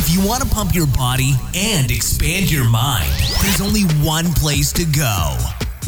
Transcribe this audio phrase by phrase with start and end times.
[0.00, 3.10] If you want to pump your body and expand your mind,
[3.42, 5.36] there's only one place to go.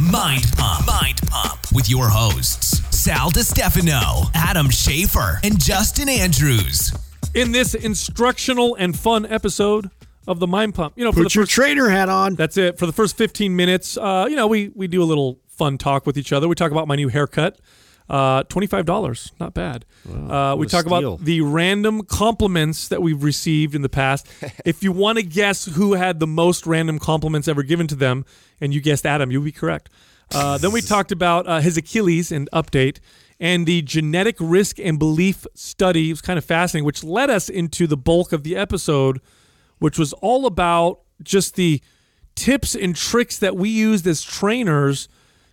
[0.00, 0.86] Mind Pump.
[0.86, 6.92] Mind Pump with your hosts, Sal DiStefano, Adam Schafer, and Justin Andrews.
[7.34, 9.88] in this instructional and fun episode
[10.26, 10.94] of the Mind Pump.
[10.96, 12.34] You know, for Put the your first, trainer hat on.
[12.34, 12.78] that's it.
[12.78, 16.04] For the first 15 minutes, uh, you know, we we do a little fun talk
[16.04, 16.48] with each other.
[16.48, 17.60] We talk about my new haircut.
[18.10, 19.84] Uh, $25, not bad.
[20.04, 20.98] uh, we talk steal.
[20.98, 24.26] about the random compliments that we've received in the past.
[24.64, 28.24] if you want to guess who had the most random compliments ever given to them,
[28.60, 29.90] and you guessed Adam, you'll be correct.
[30.34, 32.98] Uh, then we talked about uh, his Achilles and update,
[33.38, 36.08] and the genetic risk and belief study.
[36.08, 39.20] It was kind of fascinating, which led us into the bulk of the episode,
[39.78, 41.80] which was all about just the
[42.34, 45.08] tips and tricks that we used as trainers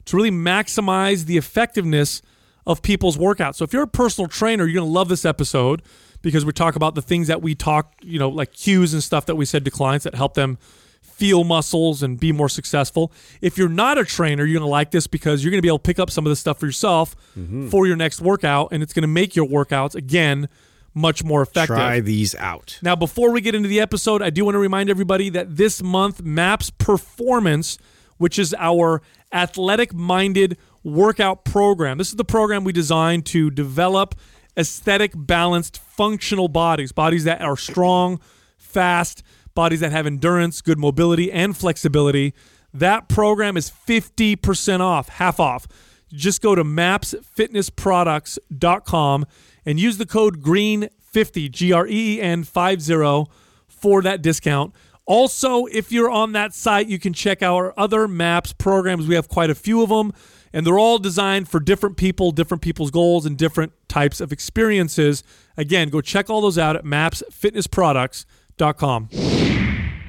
[0.05, 2.23] to really maximize the effectiveness
[2.67, 3.55] of people's workouts.
[3.55, 5.81] So if you're a personal trainer, you're going to love this episode
[6.21, 9.25] because we talk about the things that we talk, you know, like cues and stuff
[9.27, 10.57] that we said to clients that help them
[11.01, 13.11] feel muscles and be more successful.
[13.41, 15.69] If you're not a trainer, you're going to like this because you're going to be
[15.69, 17.69] able to pick up some of this stuff for yourself mm-hmm.
[17.69, 20.49] for your next workout and it's going to make your workouts again
[20.93, 21.77] much more effective.
[21.77, 22.79] Try these out.
[22.81, 25.81] Now, before we get into the episode, I do want to remind everybody that this
[25.81, 27.77] month, MAPS Performance,
[28.17, 34.15] which is our athletic minded workout program, this is the program we designed to develop
[34.57, 38.19] aesthetic, balanced, functional bodies, bodies that are strong,
[38.57, 39.21] fast,
[39.53, 42.33] bodies that have endurance, good mobility, and flexibility.
[42.73, 45.67] That program is 50% off, half off.
[46.11, 49.25] Just go to mapsfitnessproducts.com
[49.65, 53.25] and use the code GREEN50, G R E E N 50
[53.67, 54.73] for that discount.
[55.05, 59.07] Also, if you're on that site, you can check our other MAPS programs.
[59.07, 60.11] We have quite a few of them,
[60.57, 65.23] and they're all designed for different people, different people's goals, and different types of experiences.
[65.55, 69.09] Again, go check all those out at mapsfitnessproducts.com.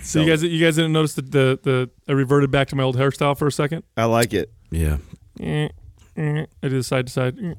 [0.00, 2.82] So you guys, you guys didn't notice that the, the I reverted back to my
[2.82, 3.82] old hairstyle for a second.
[3.94, 4.50] I like it.
[4.70, 4.96] Yeah.
[5.38, 5.68] Eh,
[6.16, 7.58] eh, I did side to side.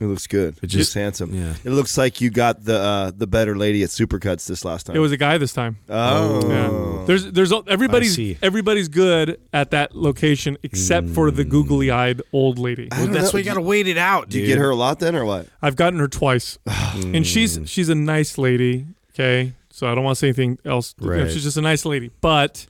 [0.00, 0.56] It looks good.
[0.62, 1.32] It just- just handsome.
[1.34, 1.54] yeah.
[1.64, 4.96] It looks like you got the uh, the better lady at Supercuts this last time.
[4.96, 5.78] It was a guy this time.
[5.88, 6.48] oh.
[6.48, 7.04] Yeah.
[7.06, 12.88] There's there's everybody's everybody's good at that location except for the googly eyed old lady.
[12.90, 13.36] I Well, don't that's know.
[13.36, 14.48] why you got to wait it out, Do dude.
[14.48, 15.46] you get her a lot then, or what?
[15.62, 18.86] I've gotten her twice, and she's she's a nice lady.
[19.14, 20.94] Okay, so I don't want to say anything else.
[21.00, 21.30] You know, Right.
[21.30, 22.66] she's just a nice lady, but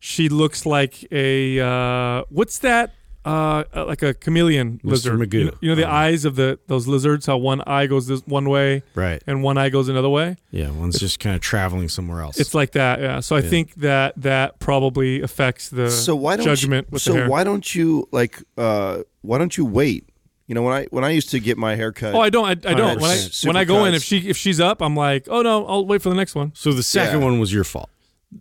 [0.00, 2.92] she looks like a uh, what's that?
[3.28, 5.18] Uh, uh, like a chameleon lizard.
[5.20, 5.34] Magoo.
[5.34, 5.90] You know, you know the Oh.
[5.90, 7.26] eyes of the those lizards.
[7.26, 9.22] How one eye goes this one way Right.
[9.26, 10.36] and one eye goes another way.
[10.50, 10.70] Yeah.
[10.70, 12.40] One's just kind of traveling somewhere else.
[12.40, 13.00] It's like that.
[13.00, 13.20] Yeah.
[13.20, 13.48] So I Yeah.
[13.50, 17.28] think that that probably affects the So why don't judgment you, with so the hair.
[17.28, 20.04] why don't you like uh why don't you wait?
[20.46, 22.14] You know when I when I used to get my hair cut.
[22.14, 22.46] Oh, I don't.
[22.46, 22.98] I, I don't.
[22.98, 25.66] When I when I go in, if she if she's up, I'm like, oh no,
[25.66, 26.52] I'll wait for the next one.
[26.54, 27.26] so the second Yeah.
[27.26, 27.90] one was your fault.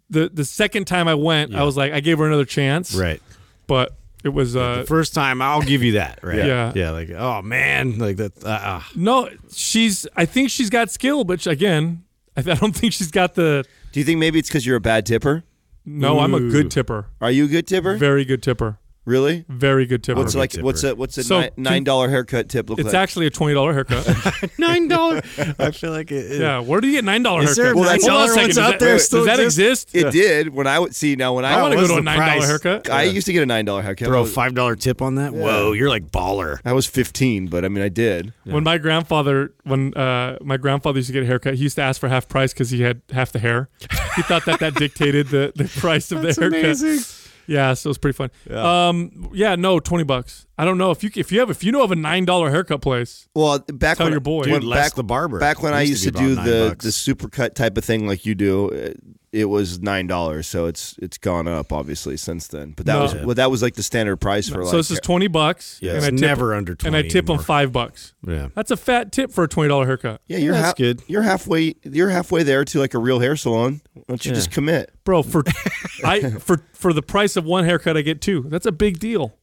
[0.09, 1.59] The the second time I went, Yeah.
[1.59, 3.21] I was like, I gave her another chance, Right.
[3.67, 6.19] but it was uh the first time, I'll give you that.
[6.23, 6.37] Right.
[6.37, 6.71] Yeah.
[6.75, 6.91] Yeah.
[6.91, 7.97] Like, oh, man.
[7.99, 8.43] Like that.
[8.43, 8.81] Uh, uh.
[8.95, 9.29] no.
[9.53, 10.07] She's.
[10.15, 12.03] I think she's got skill, but she- again,
[12.35, 13.63] I, I don't think she's got the.
[13.91, 15.43] Do you think maybe it's because you're a bad tipper?
[15.85, 17.07] No, I'm a good tipper.
[17.21, 17.95] Are you a good tipper?
[17.95, 18.77] Very good tipper.
[19.07, 19.45] Really?
[19.47, 20.17] Very good tip.
[20.17, 20.65] What's good like tipper.
[20.65, 22.93] what's a what's a So, ni- nine dollar haircut tip look it's like?
[22.95, 24.05] actually a twenty dollar haircut.
[24.59, 25.21] Nine dollars.
[25.57, 26.39] I feel like it.
[26.39, 26.59] yeah.
[26.59, 27.79] Where do you get nine dollar Is there haircut?
[27.79, 28.43] Well, that's- Hold on a $9 second.
[28.47, 29.95] ones out that- there Does that exist?
[29.95, 30.15] exist?
[30.15, 32.01] it did when I would see now when I, I want to go to a
[32.01, 32.89] nine dollar haircut.
[32.89, 34.07] I used to get a nine dollar haircut.
[34.07, 35.33] Throw a five dollar tip on that.
[35.33, 36.59] Whoa, you're like baller.
[36.65, 38.33] I was fifteen, but I mean I did.
[38.43, 41.81] When my grandfather, when uh, my grandfather used to get a haircut, he used to
[41.81, 43.69] ask for half price because he had half the hair.
[44.15, 47.26] He thought that that dictated the, the price of the haircut.
[47.47, 48.29] Yeah, so it was pretty fun.
[48.49, 48.87] Yeah.
[48.89, 50.46] Um, yeah, no, twenty bucks.
[50.59, 52.49] I don't know if you if you have if you know of a nine dollar
[52.49, 53.27] haircut place.
[53.35, 54.41] Well, back Tell when your boy.
[54.41, 55.39] when Dude, Les back, the barber.
[55.39, 56.85] back when I used used to to do about the nine bucks.
[56.85, 58.97] the supercut type of thing like you do, it,
[59.31, 60.47] it was nine dollars.
[60.47, 62.71] So it's it's gone up obviously since then.
[62.75, 63.01] But that No.
[63.03, 64.71] was well, that was like the standard price for like.
[64.71, 65.77] so this is twenty bucks.
[65.79, 68.15] Yeah, and it's I tip, never under And I 20 tip them five bucks.
[68.27, 68.47] Yeah.
[68.55, 71.03] That's a fat tip for a twenty dollar haircut, yeah, you're That's half, good.
[71.07, 71.75] You're halfway.
[71.83, 73.81] You're halfay there to like a real hair salon.
[73.93, 74.35] Why don't you Yeah.
[74.35, 74.91] just commit?
[75.03, 75.21] bro.
[75.21, 75.43] For
[76.03, 78.45] I for for the price of one haircut, I get two.
[78.47, 79.35] That's a big deal.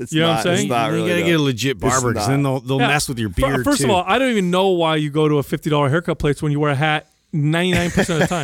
[0.00, 0.58] It's You know what I'm saying?
[0.60, 1.26] It's not you really gotta though.
[1.26, 2.88] get a legit barber because then they'll they'll Yeah.
[2.88, 3.84] mess with your beard First too.
[3.84, 6.42] of all, I don't even know why you go to a fifty dollar haircut place
[6.42, 8.34] when you wear a hat ninety nine percent of the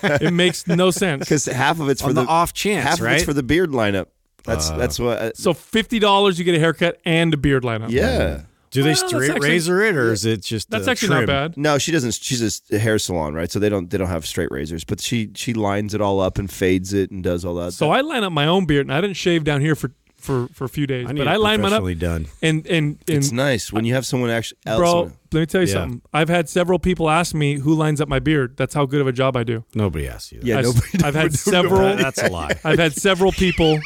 [0.00, 0.18] time.
[0.22, 1.20] it makes no sense.
[1.20, 3.12] because half of it's for on the, the, off chance, half right?
[3.12, 4.06] of it's for the beard lineup.
[4.44, 5.18] That's that's what.
[5.18, 7.90] Uh, So fifty dollars, you get a haircut and a beard lineup.
[7.90, 8.42] yeah.
[8.70, 11.08] Do they Well, that's straight actually- razor it or is it just That's uh, actually
[11.08, 11.20] trim?
[11.20, 11.56] not bad.
[11.56, 12.12] No, she doesn't.
[12.12, 13.50] She's a hair salon, right?
[13.50, 16.36] So they don't they don't have straight razors, but she she lines it all up
[16.38, 17.72] and fades it and does all that.
[17.72, 20.48] So I line up my own beard, and I didn't shave down here for for
[20.48, 21.06] for a few days.
[21.08, 22.26] I need but it I line mine up professionally done.
[22.42, 24.58] and and and It's nice when you have someone actually.
[24.66, 25.02] else bro.
[25.04, 25.12] in.
[25.32, 25.72] Let me tell you Yeah.
[25.74, 26.02] something.
[26.12, 28.56] I've had several people ask me who lines up my beard.
[28.56, 29.64] That's how good of a job I do.
[29.74, 30.40] Nobody asks you.
[30.40, 30.46] That.
[30.46, 31.96] Yeah, I, nobody- have had nobody- several.
[31.96, 32.58] that's a lie.
[32.64, 33.78] I've had several people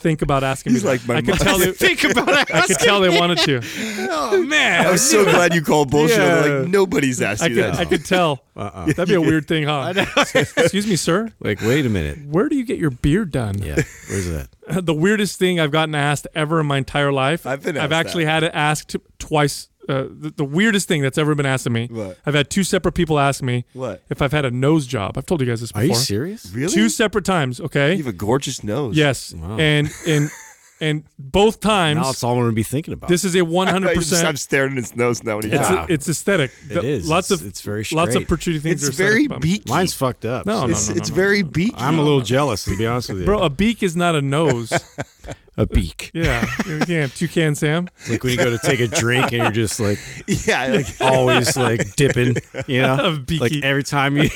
[0.00, 0.90] think about asking He's me.
[0.90, 2.54] like my I could tell they, Think about it.
[2.54, 3.60] I could tell they wanted to.
[4.12, 6.18] Oh man, I was so glad you called bullshit.
[6.18, 6.40] Yeah.
[6.60, 7.74] Like nobody's asked I you could, that.
[7.78, 8.44] I could tell.
[8.56, 8.86] Uh-uh.
[8.86, 9.92] That'd be a weird thing, huh?
[10.34, 11.32] Excuse me, sir.
[11.40, 12.18] Like, wait a minute.
[12.26, 13.58] Where do you get your beard done?
[13.58, 13.76] Yeah,
[14.08, 14.48] where's that?
[14.68, 17.46] the weirdest thing I've gotten asked ever in my entire life.
[17.46, 18.30] I've been I've actually that.
[18.30, 19.68] had it asked twice.
[19.90, 21.88] Uh, the, the weirdest thing that's ever been asked of me.
[21.90, 22.18] What?
[22.24, 24.02] I've had two separate people ask me What?
[24.08, 25.18] if I've had a nose job.
[25.18, 25.96] I've told you guys this Are before.
[25.96, 26.50] you serious?
[26.52, 26.72] really?
[26.72, 27.60] Two separate times.
[27.60, 27.92] Okay.
[27.92, 28.96] You have a gorgeous nose.
[28.96, 29.34] yes.
[29.34, 29.58] Wow.
[29.58, 30.30] And and
[30.82, 32.00] and both times.
[32.00, 33.08] Now it's all I'm gonna be thinking about.
[33.10, 34.38] this is a one hundred I just, I'm percent.
[34.38, 35.70] staring at his nose now when It's talks.
[35.70, 35.86] Wow.
[35.90, 36.52] it's aesthetic.
[36.70, 37.08] It is.
[37.08, 38.82] Lots of it's very lots of protruding things.
[38.86, 39.64] It's are very aesthetic about- beaky.
[39.70, 40.46] Mine's fucked up.
[40.46, 41.14] No, so- no, it's no, it's no.
[41.16, 41.74] very beaky.
[41.76, 43.24] I'm a little jealous to be honest with you.
[43.26, 44.72] Bro, a beak is not a nose.
[45.56, 46.10] a beak.
[46.14, 47.14] yeah, you can't.
[47.14, 47.88] Toucan Sam.
[48.08, 49.98] Like when you go to take a drink and you're just like
[50.46, 52.36] yeah, like, always like dipping,
[52.66, 52.98] you know?
[53.14, 53.56] A beaky.
[53.56, 54.30] Like every time you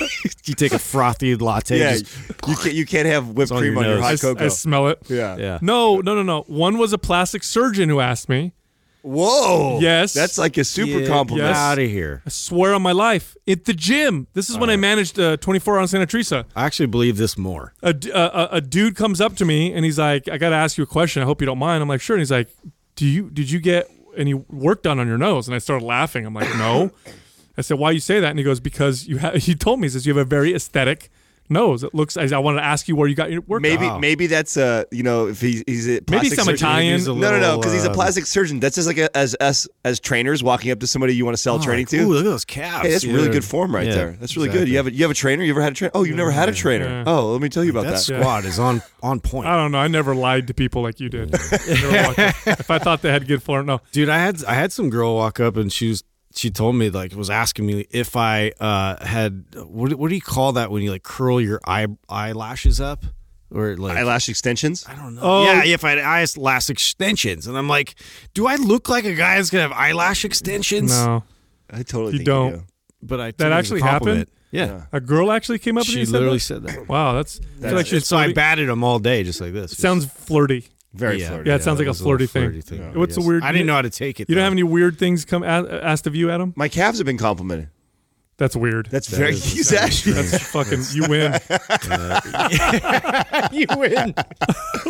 [0.44, 1.92] you take a frothy latte, yeah.
[1.98, 2.06] just,
[2.46, 4.02] You can't you can't have whipped on cream your on your nose.
[4.02, 4.44] I, hot s- cocoa.
[4.44, 4.98] I smell it.
[5.08, 5.36] yeah.
[5.36, 5.58] yeah.
[5.62, 6.42] No, no, no, no.
[6.42, 8.52] One was a plastic surgeon who asked me.
[9.04, 9.80] Whoa.
[9.80, 10.14] Yes.
[10.14, 11.48] That's like a super Get compliment.
[11.48, 11.56] Yes.
[11.58, 12.22] out of here.
[12.24, 14.28] I swear on my life, at the gym.
[14.32, 16.46] This is when I managed uh, 24 on Santa Teresa.
[16.56, 17.74] I actually believe this more.
[17.82, 17.94] A
[18.50, 20.86] a dude comes up to me and he's like, "I got to ask you a
[20.86, 21.22] question.
[21.22, 22.48] I hope you don't mind." I'm like, "Sure." And he's like,
[22.96, 26.24] "Do you did you get any work done on your nose?" And I started laughing.
[26.24, 26.90] I'm like, "No."
[27.58, 29.84] I said, "Why you say that?" And he goes, "Because you have." He told me,
[29.86, 31.10] he says, "You have a very aesthetic
[31.48, 31.82] nose.
[31.84, 33.62] It looks." I, I wanted to ask you where you got your work.
[33.62, 34.00] Maybe done.
[34.00, 36.92] maybe that's a you know if he's he's a maybe some surgeon- Italian.
[36.94, 38.60] He's a No, no, no, little, because he's a um, plastic surgeon.
[38.60, 41.42] That's just like a, as us as trainers walking up to somebody you want to
[41.42, 41.98] sell training to.
[42.00, 42.86] Ooh, look at those calves.
[42.86, 44.10] Hey, that's really good form right Yeah, there.
[44.20, 44.66] That's really exactly.
[44.66, 44.70] good.
[44.70, 45.42] You have a, you have a trainer.
[45.44, 45.92] You ever had a trainer?
[45.94, 46.86] Oh, you've never had a trainer.
[46.86, 47.04] Yeah.
[47.06, 47.98] Oh, let me tell you about That that.
[47.98, 49.46] squad is on on point.
[49.48, 49.78] I don't know.
[49.78, 51.32] I never lied to people like you did.
[51.32, 52.34] Never walked up.
[52.60, 53.80] if I thought they had good form, no.
[53.92, 56.02] Dude, I had I had some girl walk up and she was
[56.34, 60.20] she told me like was asking me if I uh had what what do you
[60.20, 63.04] call that when you like curl your eye eyelashes up
[63.50, 64.84] or like Eyelash extensions.
[64.88, 65.20] I don't know.
[65.22, 65.44] Oh.
[65.44, 67.94] yeah, if I had eyelash extensions, and I'm like,
[68.34, 70.90] do I look like a guy that's gonna have eyelash extensions?
[70.90, 71.22] No.
[71.70, 72.50] I totally You think don't.
[72.50, 72.64] You do.
[73.02, 74.26] but I That it a actually happened?
[74.50, 76.40] Yeah, A girl actually came up she and you said literally that?
[76.42, 76.88] said that.
[76.88, 79.52] Wow, that's, I feel That's- like she's so I batted them all day, just like
[79.52, 79.76] this.
[79.76, 80.66] sounds flirty.
[80.94, 81.50] Very yeah, flirty.
[81.50, 82.62] Yeah, it sounds like a was little flirty thing.
[82.62, 82.78] thing.
[82.80, 82.98] Yeah.
[82.98, 84.28] What's the weird- I didn't know how to take it.
[84.28, 85.46] You don't have any weird things come a-
[85.82, 86.52] asked of you, Adam?
[86.56, 87.68] My calves have been complimented.
[88.36, 88.86] That's weird.
[88.90, 91.32] That's That very is- he's that is actually That's fucking you win.
[93.52, 94.14] you win.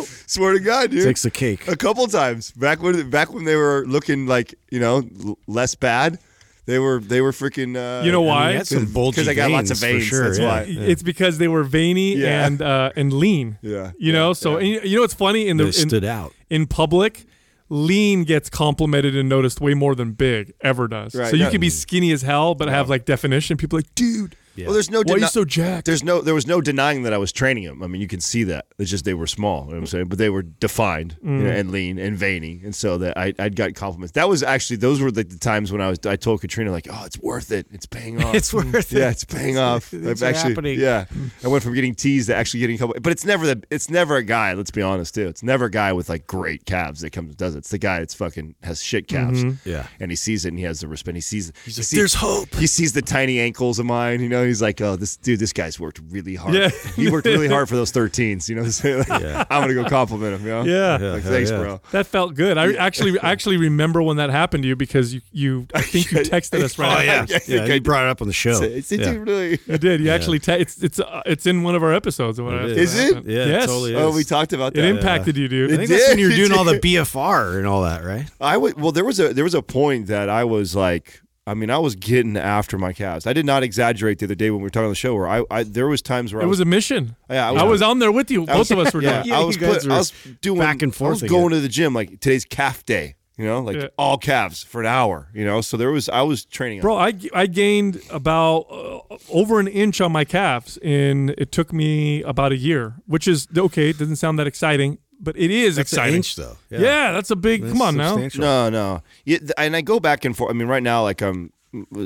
[0.27, 1.03] swear to God, dude.
[1.03, 1.67] Takes the cake.
[1.67, 5.75] a couple times back when back when they were looking like you know l- less
[5.75, 6.19] bad.
[6.65, 7.75] They were they were freaking.
[7.75, 8.51] Uh, You know why?
[8.51, 10.09] you had Because I got lots of veins, veins.
[10.09, 10.47] for sure, that's yeah.
[10.47, 10.61] why.
[10.67, 12.45] It's because they were veiny Yeah.
[12.47, 13.57] and uh, and lean.
[13.61, 13.91] Yeah.
[13.97, 16.33] You know, so and you, you know what's funny in the They in, stood out.
[16.49, 17.25] in public,
[17.69, 21.13] lean gets complimented and noticed way more than big ever does.
[21.15, 21.49] Right, so you yeah.
[21.51, 23.57] can be skinny as hell but have like definition.
[23.57, 24.65] People are like, dude, Yeah.
[24.67, 25.01] Well, there's no.
[25.05, 25.85] why are you so jacked?
[25.85, 26.21] There's no.
[26.21, 27.83] There was no denying that I was training them.
[27.83, 28.65] I mean, you can see that.
[28.77, 29.61] It's just they were small.
[29.63, 31.41] You know what I'm saying, but they were defined you Mm.
[31.43, 34.13] know, and lean and veiny, and so that I I'd got compliments.
[34.13, 35.99] That was actually those were the, the times when I was.
[36.05, 37.67] I told Katrina like, oh, it's worth it.
[37.71, 38.35] It's paying off.
[38.35, 38.99] It's worth it.
[38.99, 39.93] Yeah, it's paying off.
[39.93, 40.79] It's I've actually, happening.
[40.79, 41.05] yeah,
[41.43, 42.95] I went from getting teased to actually getting a couple.
[43.01, 43.63] But it's never the.
[43.69, 44.53] It's never a guy.
[44.53, 45.27] Let's be honest too.
[45.27, 47.59] It's never a guy with like great calves that comes does it.
[47.59, 49.43] It's the guy that's fucking has shit calves.
[49.65, 49.87] Yeah.
[49.99, 51.15] and he sees it and he has the respect.
[51.15, 51.51] He sees.
[51.65, 54.21] He's like, "There's hope." He sees the tiny ankles of mine.
[54.21, 56.53] You know, he's like, oh, this dude, this guy's worked really hard.
[56.55, 56.69] Yeah.
[56.95, 58.47] he worked really hard for those 13s.
[58.49, 59.09] You know, so, like,
[59.51, 60.45] I'm gonna go compliment him.
[60.45, 60.63] You know?
[60.63, 60.99] Yeah.
[60.99, 61.57] Yeah, like thanks, yeah.
[61.59, 61.81] bro.
[61.91, 62.57] That felt good.
[62.57, 66.11] I actually I actually remember when that happened to you because you you I think
[66.11, 66.99] you texted us right.
[66.99, 67.49] Oh yeah, afterwards.
[67.49, 67.65] yeah.
[67.65, 68.61] You brought it up on the show.
[68.63, 69.11] It's, it's yeah.
[69.15, 69.59] really.
[69.67, 70.01] You did.
[70.01, 72.39] You actually te- it's it's uh, it's in one of our episodes.
[72.39, 72.67] Or whatever.
[72.69, 73.25] It Is it?
[73.25, 73.65] Yeah, it yes.
[73.65, 74.85] totally Oh, we talked about It that.
[74.87, 75.71] impacted you, dude.
[75.71, 76.21] I It think that's when did.
[76.23, 76.79] you were doing all the.
[76.85, 78.25] BFR and all that, right?
[78.39, 78.79] I would.
[78.79, 81.21] Well, there was a there was a point that I was like.
[81.47, 83.27] I mean, I was getting after my calves.
[83.27, 85.13] I did not exaggerate the other day when we were talking on the show.
[85.13, 87.15] Where I, I there was times where It I was a mission.
[87.29, 88.45] Yeah, I I was- was, on there with you.
[88.47, 89.27] Both was- of us were Yeah, doing.
[89.27, 90.11] Yeah, I was put, were I was
[90.41, 91.07] doing back and forth.
[91.07, 91.37] I was again.
[91.37, 93.15] going to the gym like today's calf day.
[93.37, 93.87] You know, like Yeah.
[93.97, 95.27] all calves for an hour.
[95.33, 96.79] You know, so there was I was training.
[96.79, 101.73] Bro, I, I gained about uh, over an inch on my calves, and it took
[101.73, 103.89] me about a year, which is okay.
[103.89, 106.15] It doesn't sound that exciting, but it is That's an exciting.
[106.17, 106.57] inch, though.
[106.69, 107.11] Yeah.
[107.11, 107.61] that's a big.
[107.61, 108.17] That's come on now.
[108.35, 109.01] No, no.
[109.25, 110.49] Yeah, and I go back and forth.
[110.51, 111.51] I mean, right now, like I'm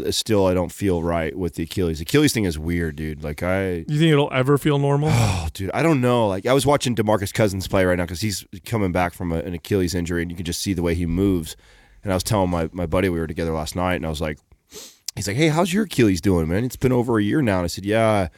[0.09, 2.01] still I don't feel right with the Achilles.
[2.01, 3.23] Achilles thing is weird, dude.
[3.23, 5.09] Like I, You think it'll ever feel normal?
[5.11, 6.27] oh, dude, I don't know.
[6.27, 9.37] Like I was watching Demarcus Cousins play right now because he's coming back from a,
[9.39, 11.55] an Achilles injury, and you can just see the way he moves.
[12.03, 14.21] And I was telling my my buddy we were together last night, and I was
[14.21, 14.39] like,
[15.15, 16.63] he's like, hey, how's your Achilles doing, man?
[16.63, 17.57] It's been over a year now.
[17.57, 18.07] And I said, yeah.
[18.09, 18.29] I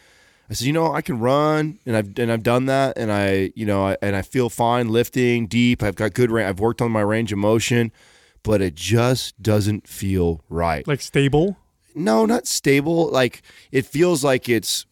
[0.53, 3.65] said, you know, I can run, and I've and I've done that, and I, you
[3.65, 5.81] know, I, and I feel fine lifting deep.
[5.81, 6.29] I've got good.
[6.29, 7.91] Ra- I've worked on my range of motion,
[8.43, 10.85] but it just doesn't feel right.
[10.87, 11.57] Like stable.
[11.95, 13.09] no, not stable.
[13.09, 13.41] Like
[13.71, 14.85] it feels like it's.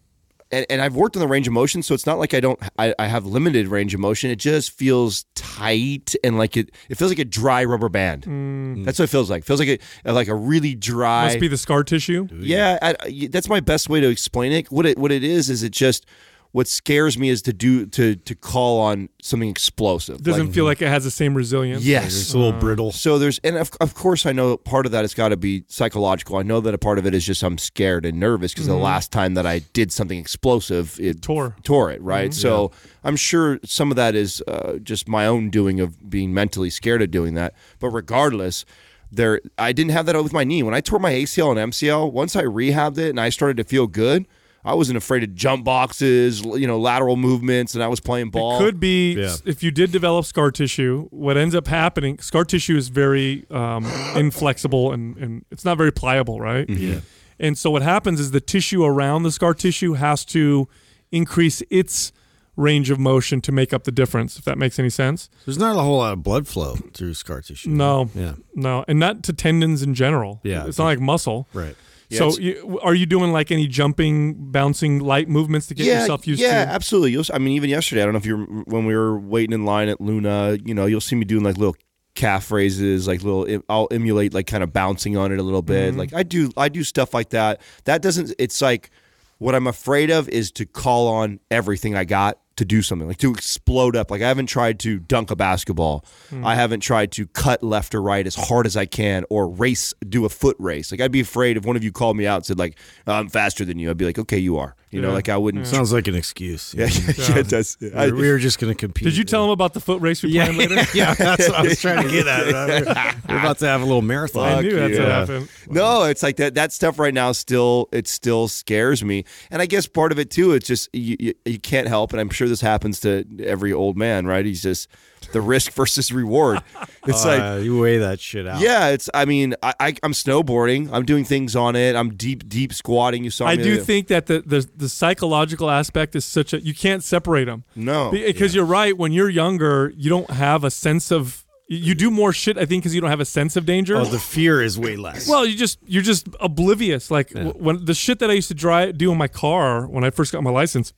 [0.51, 2.59] And, and I've worked on the range of motion, so it's not like I don't.
[2.77, 4.31] I, I have limited range of motion.
[4.31, 6.71] It just feels tight and like it.
[6.89, 8.23] It feels like a dry rubber band.
[8.23, 8.59] Mm.
[8.77, 8.85] Mm.
[8.85, 9.41] That's what it feels like.
[9.43, 11.25] It feels like a like a really dry.
[11.25, 12.27] Must be the scar tissue.
[12.33, 14.71] Yeah, I, I- that's my best way to explain it.
[14.71, 16.05] What it what it is is it just
[16.51, 20.23] what scares me is to do to to call on something explosive.
[20.23, 21.83] Doesn't Like- feel like it has the same resilience.
[21.83, 22.19] yes.
[22.19, 22.91] It's a little uh, brittle.
[22.91, 25.63] So there's and of, of course I know part of that has got to be
[25.67, 26.37] psychological.
[26.37, 28.73] I know that a part of it is just I'm scared and nervous because the
[28.73, 28.83] mm-hmm.
[28.83, 31.55] last time that I did something explosive, it Tore.
[31.63, 32.31] tore it right.
[32.31, 32.39] Mm-hmm.
[32.39, 32.71] So
[33.03, 37.03] I'm sure some of that is uh, just my own doing of being mentally scared
[37.03, 37.53] of doing that.
[37.79, 38.65] But regardless.
[39.11, 40.61] There, I didn't have that with my knee.
[40.61, 43.63] When I tore my ACL and MCL, once I rehabbed it and I started to
[43.63, 44.27] feel good,
[44.65, 48.57] I wasn't afraid of jump boxes, you know, lateral movements, and I was playing ball.
[48.59, 49.35] Could be Yeah.
[49.45, 51.07] if you did develop scar tissue.
[51.11, 53.85] What ends up happening, scar tissue is very um,
[54.15, 56.67] inflexible and, and it's not very pliable, right?
[56.67, 56.83] Mm-hmm.
[56.93, 56.99] Yeah.
[57.39, 60.67] And so what happens is the tissue around the scar tissue has to
[61.11, 62.11] increase its
[62.57, 64.37] range of motion to make up the difference.
[64.37, 65.29] If that makes any sense.
[65.45, 67.69] There's not a whole lot of blood flow through scar tissue.
[67.69, 68.33] No, Yeah.
[68.53, 70.41] no, and not to tendons in general.
[70.43, 70.65] Yeah.
[70.67, 71.47] it's not like muscle.
[71.53, 71.75] Right.
[72.09, 76.25] Yeah, so, you, are you doing like any jumping, bouncing, light movements to get yourself
[76.25, 76.69] used yeah, to?
[76.69, 77.11] Yeah, absolutely.
[77.11, 79.53] You'll, I mean, even yesterday, I don't know if you are when we were waiting
[79.53, 81.75] in line at Luna, you know, you'll see me doing like little
[82.15, 83.61] calf raises, like little.
[83.69, 85.89] I'll emulate like kind of bouncing on it a little bit.
[85.89, 85.99] Mm-hmm.
[85.99, 87.61] Like I do, I do stuff like that.
[87.83, 88.33] That doesn't.
[88.39, 88.89] It's like
[89.37, 93.17] what I'm afraid of is to call on everything I got to do something like
[93.17, 96.45] to explode up like i haven't tried to dunk a basketball Hmm.
[96.45, 99.93] i haven't tried to cut left or right as hard as i can or race
[100.07, 102.35] do a foot race like i'd be afraid if one of you called me out
[102.37, 105.11] and said like i'm faster than you i'd be like okay you are you know
[105.11, 106.73] like i wouldn't Sounds like an excuse.
[106.75, 107.77] yeah, yeah, it does.
[107.95, 109.03] I- we were just going to compete.
[109.03, 110.75] Did you tell him about the foot race we Yeah, plan later?
[110.95, 113.15] yeah, that's what I was trying to get at.
[113.29, 114.45] We're about to have a little marathon.
[114.51, 115.49] I knew that's what happened.
[115.69, 116.55] no, it's like that.
[116.55, 120.31] That stuff right now still it still scares me, and I guess part of it
[120.31, 120.53] too.
[120.53, 123.97] It's just you, you, you can't help, and I'm sure this happens to every old
[123.97, 124.45] man, right?
[124.45, 124.89] He's just
[125.31, 126.61] the risk versus reward.
[127.07, 128.59] It's like Uh, you weigh that shit out.
[128.61, 129.09] yeah, it's.
[129.13, 130.89] I mean, I, I I'm snowboarding.
[130.91, 131.95] I'm doing things on it.
[131.95, 133.23] I'm deep deep squatting.
[133.23, 133.63] You saw I me.
[133.63, 137.45] do the- think that the, the the psychological aspect is such a you can't separate
[137.45, 137.63] them.
[137.75, 138.97] no because you're right.
[138.97, 142.57] When you're younger, you don't have a sense of you do more shit.
[142.57, 143.95] I think because you don't have a sense of danger.
[143.95, 145.27] Oh, the fear is way less.
[145.29, 147.11] well, you just you're just oblivious.
[147.11, 150.03] Like w- when the shit that I used to drive do in my car when
[150.03, 150.93] I first got my license.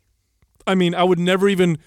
[0.72, 1.78] I mean, I would never even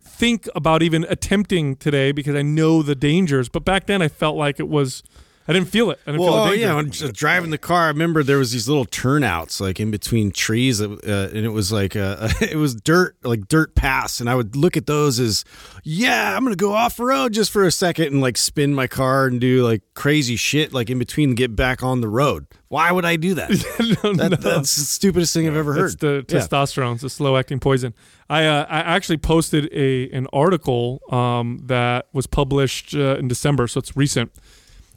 [0.00, 3.48] think about even attempting today because I know the dangers.
[3.48, 5.02] But back then, I felt like it was.
[5.48, 5.98] I didn't feel it.
[6.06, 8.52] I didn't feel Well, oh, yeah, when just driving the car, I remember there was
[8.52, 12.74] these little turnouts like in between trees, uh, and it was like uh, it was
[12.74, 15.44] dirt, like dirt paths, and I would look at those as,
[15.82, 19.26] yeah, I'm gonna go off road just for a second and like spin my car
[19.26, 22.46] and do like crazy shit like in between and get back on the road.
[22.68, 23.50] Why would I do that?
[24.04, 24.36] No, That- no.
[24.36, 25.86] That's the stupidest thing I've ever heard.
[25.86, 26.38] It's the Yeah.
[26.40, 26.94] testosterone.
[26.94, 27.92] It's a slow acting poison.
[28.30, 33.66] I uh, I actually posted a an article um, that was published uh, in December,
[33.66, 34.32] so it's recent.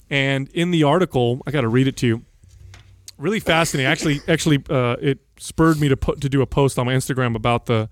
[0.09, 2.23] And in the article, I got to read it to you.
[3.17, 3.89] Really fascinating.
[3.91, 7.35] Actually, actually, uh, it spurred me to put to do a post on my Instagram
[7.35, 7.89] about the,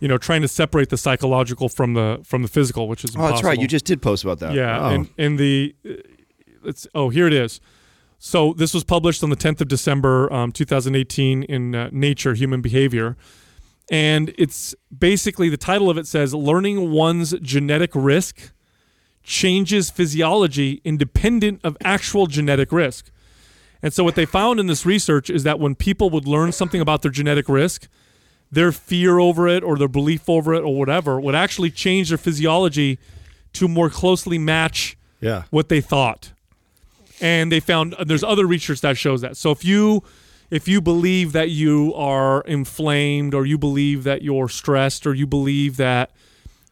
[0.00, 3.26] you know, trying to separate the psychological from the from the physical, which is Oh,
[3.28, 3.58] that's right.
[3.60, 4.54] You just did post about that.
[4.54, 4.90] Yeah, Oh.
[4.90, 5.74] and and the
[6.64, 7.60] it's oh here it is.
[8.18, 12.60] So this was published on the 10th of December, um, 2018, in uh, Nature: Human
[12.62, 13.16] Behavior,
[13.90, 18.52] and it's basically the title of it says "Learning One's Genetic Risk
[19.26, 23.10] Changes Physiology Independent of Actual Genetic Risk."
[23.82, 26.80] And so what they found in this research is that when people would learn something
[26.80, 27.88] about their genetic risk,
[28.50, 32.18] their fear over it or their belief over it or whatever would actually change their
[32.18, 32.98] physiology
[33.52, 35.44] to more closely match yeah.
[35.50, 36.32] what they thought.
[37.20, 39.36] And they found uh, there's other research that shows that.
[39.36, 40.02] So if you
[40.50, 45.26] if you believe that you are inflamed or you believe that you're stressed or you
[45.26, 46.10] believe that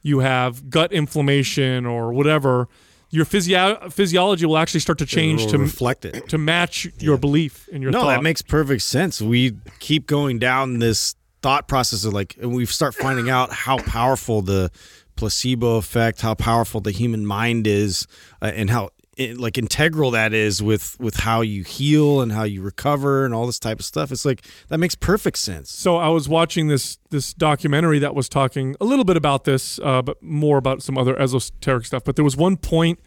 [0.04, 2.68] you have gut inflammation or whatever,
[3.10, 6.28] your physio- physiology will actually start to change to reflect it.
[6.28, 8.08] to match your belief and your no, thought.
[8.08, 9.20] that makes perfect sense.
[9.20, 13.78] We keep going down this thought process of like, and we start finding out how
[13.78, 14.70] powerful the
[15.16, 18.06] placebo effect, how powerful the human mind is,
[18.42, 22.44] uh, and how it, like integral that is with with how you heal and how
[22.44, 24.10] you recover and all this type of stuff.
[24.12, 25.70] It's like that makes perfect sense.
[25.70, 29.78] So I was watching this this documentary that was talking a little bit about this,
[29.80, 32.04] uh, but more about some other esoteric stuff.
[32.04, 32.98] But there was one point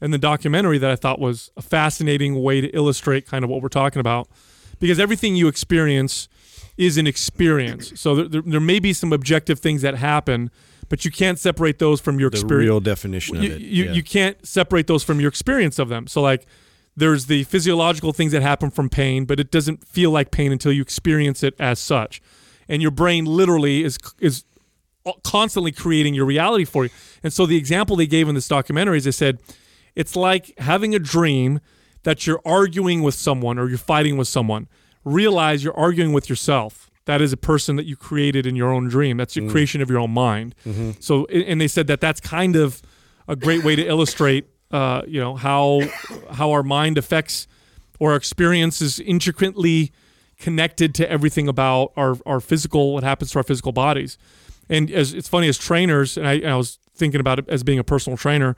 [0.00, 3.62] in the documentary that I thought was a fascinating way to illustrate kind of what
[3.62, 4.28] we're talking about,
[4.78, 6.28] because everything you experience
[6.76, 7.92] is an experience.
[7.94, 10.50] So there, there, there may be some objective things that happen,
[10.88, 12.68] but you can't separate those from your The experience.
[12.68, 13.62] real definition you, of it.
[13.62, 13.92] you, yeah.
[13.92, 16.06] you can't separate those from your experience of them.
[16.06, 16.46] So like
[16.96, 20.72] there's the physiological things that happen from pain, but it doesn't feel like pain until
[20.72, 22.20] you experience it as such.
[22.68, 24.44] And your brain literally is is
[25.22, 26.90] constantly creating your reality for you.
[27.22, 29.38] And so the example they gave in this documentary is they said
[29.94, 31.60] it's like having a dream
[32.04, 34.68] that you're arguing with someone or you're fighting with someone.
[35.04, 36.90] Realize you're arguing with yourself.
[37.06, 39.16] That is a person that you created in your own dream.
[39.18, 40.54] That's your creation of your own mind.
[41.00, 42.80] So, and they said that that's kind of
[43.28, 45.82] a great way to illustrate, uh, you know, how
[46.32, 47.46] how our mind affects
[47.98, 49.92] or our experience is intricately
[50.38, 54.16] connected to everything about our our physical, what happens to our physical bodies.
[54.70, 57.62] And as it's funny as trainers, and I, and I was thinking about it as
[57.62, 58.56] being a personal trainer,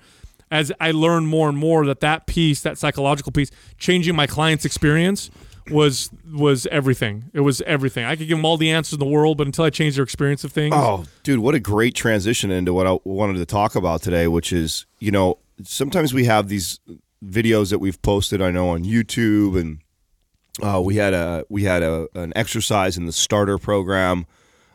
[0.50, 4.64] as I learn more and more that that piece, that psychological piece, changing my client's
[4.64, 5.30] experience
[5.70, 7.25] was was everything.
[7.32, 8.04] It was everything.
[8.04, 10.04] I could give them all the answers in the world, but until I changed their
[10.04, 13.75] experience of things, Oh, dude, what a great transition into what I wanted to talk
[13.75, 16.80] about today, which is, you know, sometimes we have these
[17.25, 19.78] videos that we've posted, I know on YouTube and
[20.62, 24.26] uh, we had a we had a an exercise in the starter program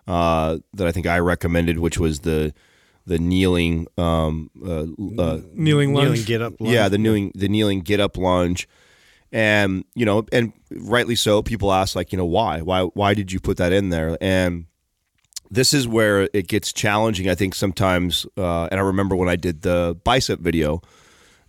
[0.07, 2.53] uh, that I think I recommended, which was the
[3.07, 4.85] the kneeling um, uh,
[5.19, 6.09] uh, kneeling lunge.
[6.09, 6.53] Kneeling, get up.
[6.59, 8.67] yeah, the kneeling the kneeling get up lunge.
[9.31, 12.61] And you know, and rightly so, people ask like, you know, why?
[12.61, 14.17] Why why did you put that in there?
[14.19, 14.65] And
[15.49, 19.35] this is where it gets challenging, I think sometimes uh, and I remember when I
[19.35, 20.81] did the bicep video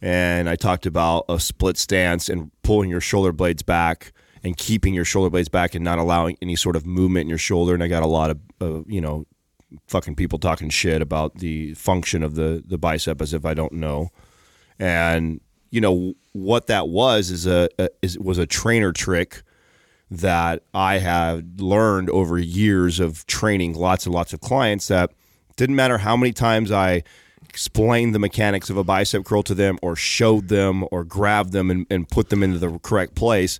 [0.00, 4.12] and I talked about a split stance and pulling your shoulder blades back
[4.42, 7.38] and keeping your shoulder blades back and not allowing any sort of movement in your
[7.38, 9.26] shoulder and I got a lot of uh, you know
[9.86, 13.72] fucking people talking shit about the function of the the bicep as if I don't
[13.72, 14.10] know.
[14.78, 15.40] And
[15.72, 19.42] you know what that was is a, a is was a trainer trick
[20.10, 25.10] that I had learned over years of training lots and lots of clients that
[25.56, 27.02] didn't matter how many times I
[27.48, 31.70] explained the mechanics of a bicep curl to them or showed them or grabbed them
[31.70, 33.58] and, and put them into the correct place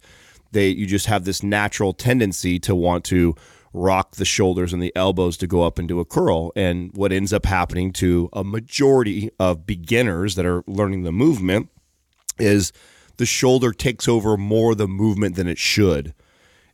[0.52, 3.34] they you just have this natural tendency to want to
[3.74, 6.52] rock the shoulders and the elbows to go up into a curl.
[6.54, 11.70] And what ends up happening to a majority of beginners that are learning the movement
[12.38, 12.72] is
[13.16, 16.14] the shoulder takes over more of the movement than it should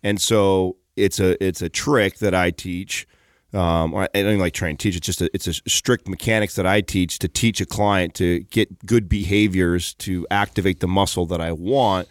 [0.03, 3.07] and so it's a it's a trick that I teach.
[3.55, 4.97] Um, I don't even like try and teach.
[4.97, 8.41] It's just a, it's a strict mechanics that I teach to teach a client to
[8.41, 12.09] get good behaviors to activate the muscle that I want.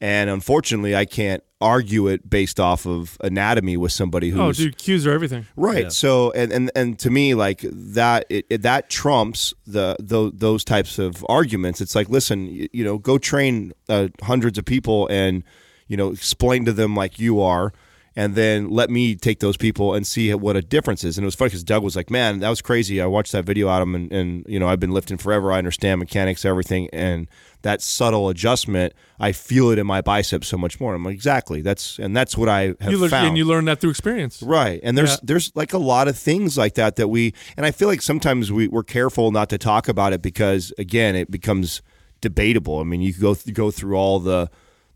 [0.00, 4.78] And unfortunately, I can't argue it based off of anatomy with somebody who's oh, dude,
[4.78, 5.46] cues are everything.
[5.56, 5.92] Right.
[5.92, 10.64] So and, and and to me like that it, it- that trumps the, those those
[10.64, 11.80] types of arguments.
[11.80, 15.42] It's like listen, you, you know, go train uh, hundreds of people and
[15.88, 17.72] you know explain to them like you are
[18.16, 21.16] and then let me take those people and see what a difference is.
[21.16, 23.44] And it was funny because Doug was like, "Man, that was crazy." I watched that
[23.44, 25.52] video out of him, and, and you know, I've been lifting forever.
[25.52, 27.28] I understand mechanics, everything, and
[27.62, 30.94] that subtle adjustment, I feel it in my biceps so much more.
[30.94, 31.60] I'm like, exactly.
[31.60, 33.28] That's and that's what I have You learn, found.
[33.28, 34.42] and you learn that through experience.
[34.42, 34.80] Right.
[34.82, 35.16] And there's Yeah.
[35.22, 38.50] there's like a lot of things like that that we and I feel like sometimes
[38.50, 41.82] we, we're careful not to talk about it because again it becomes
[42.22, 42.78] debatable.
[42.80, 44.50] I mean you go th- go through all the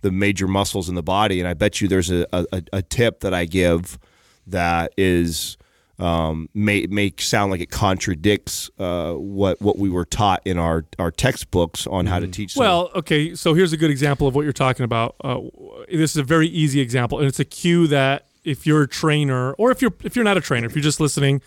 [0.04, 3.20] the major muscles in the body and I bet you there's a, a, a tip
[3.20, 3.98] that I give
[4.46, 5.56] that is
[5.98, 10.84] um, may may sound like it contradicts uh, what what we were taught in our,
[10.98, 12.52] our textbooks on how to teach.
[12.54, 15.14] some- Well, okay, so here's a good example of what you're talking about.
[15.22, 15.40] Uh,
[15.88, 19.52] this is a very easy example, and it's a cue that if you're a trainer,
[19.54, 21.40] or if you're if you're not a trainer, if you're just listening,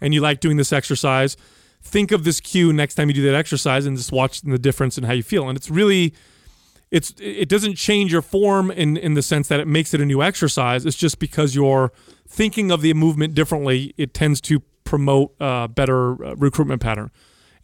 [0.00, 1.36] and you like doing this exercise,
[1.80, 4.98] think of this cue next time you do that exercise, and just watch the difference
[4.98, 5.48] in how you feel.
[5.48, 6.12] And it's really,
[6.94, 10.06] it's it doesn't change your form in in the sense that it makes it a
[10.06, 10.86] new exercise.
[10.86, 11.92] It's just because you're
[12.28, 13.94] thinking of the movement differently.
[13.96, 17.10] It tends to promote a better uh, recruitment pattern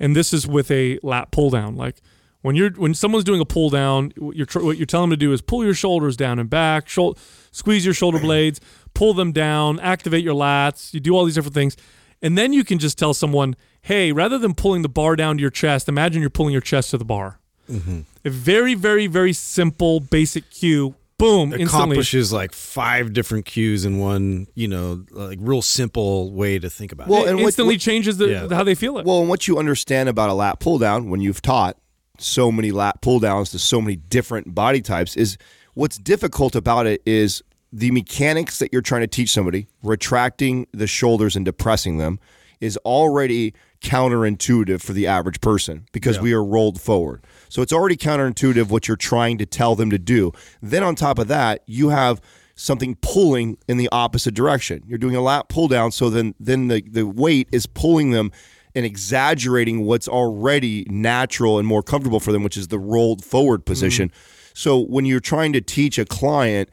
[0.01, 1.77] and this is with a lat pull down.
[1.77, 2.01] Like
[2.41, 5.25] when you're when someone's doing a pull down, what you're what you're telling them to
[5.25, 7.15] do is pull your shoulders down and back, shou-
[7.53, 8.61] squeeze your shoulder blades,
[8.95, 10.93] pull them down, activate your lats.
[10.95, 11.77] You do all these different things,
[12.23, 15.41] and then you can just tell someone, hey, rather than pulling the bar down to
[15.43, 17.40] your chest, imagine you're pulling your chest to the bar.
[17.71, 18.01] Mm-hmm.
[18.25, 20.95] A very very very simple basic cue.
[21.19, 21.53] Boom!
[21.53, 21.65] Instantly.
[21.65, 26.93] accomplishes like five different cues in one, you know, like real simple way to think
[26.93, 27.31] about Well, it.
[27.31, 28.49] and It instantly what- changes the, Yeah.
[28.57, 29.05] how they feel it.
[29.05, 31.77] Well, and what you understand about a lat pull down when you've taught
[32.19, 35.37] so many lat pull downs to so many different body types is
[35.75, 40.87] what's difficult about it is the mechanics that you're trying to teach somebody, retracting the
[40.87, 42.19] shoulders and depressing them,
[42.63, 47.25] is already counterintuitive for the average person because we are rolled forward.
[47.49, 50.33] So it's already counterintuitive what you're trying to tell them to do.
[50.61, 52.21] Then on top of that, you have
[52.55, 54.83] something pulling in the opposite direction.
[54.87, 58.33] You're doing a lat pull down, so then then the, the weight is pulling them
[58.75, 63.61] and exaggerating what's already natural and more comfortable for them, which is the rolled forward
[63.61, 63.73] mm-hmm.
[63.73, 64.13] position.
[64.53, 66.69] So when you're trying to teach a client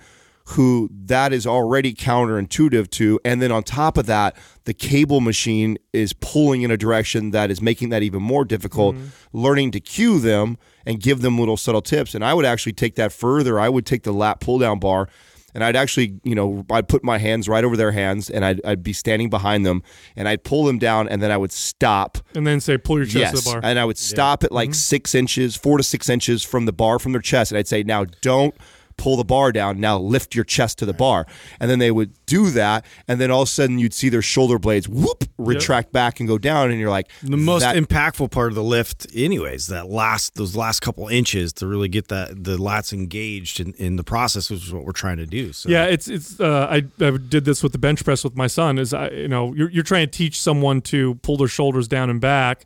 [0.51, 5.77] who that is already counterintuitive to, and then on top of that, the cable machine
[5.91, 9.07] is pulling in a direction that is making that even more difficult, mm-hmm.
[9.33, 12.15] learning to cue them and give them little subtle tips.
[12.15, 13.60] And I would actually take that further.
[13.60, 15.10] I would take the lat pull down bar
[15.57, 18.63] and I'd actually, you know, I'd put my hands right over their hands and I'd,
[18.63, 19.81] I'd be standing behind them
[20.15, 22.19] and I'd pull them down and then I would stop.
[22.36, 23.31] And then say, pull your chest yes.
[23.31, 23.62] to the bar.
[23.63, 24.75] And I would stop at like mm-hmm.
[24.75, 27.51] six inches, four to six inches from the bar from their chest.
[27.51, 28.53] And I'd say, now don't
[28.97, 29.79] pull the bar down.
[29.79, 31.25] Now lift your chest to the bar.
[31.60, 32.86] And then they would do that.
[33.07, 36.27] And then all of a sudden you'd see their shoulder blades whoop, retract back and
[36.27, 36.71] go down.
[36.71, 40.55] And you're like, The most that- impactful part of the lift, anyways, that last those
[40.55, 44.63] last couple inches to really get that the lats engaged in, in the process, which
[44.65, 45.53] is what we're trying to do.
[45.53, 46.39] So Yeah, it's it's.
[46.39, 48.77] Uh, I, I did this with the bench press with my son.
[48.79, 52.10] Is I you know you're you're trying to teach someone to pull their shoulders down
[52.10, 52.65] and back,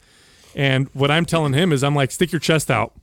[0.56, 2.94] and what I'm telling him is I'm like stick your chest out,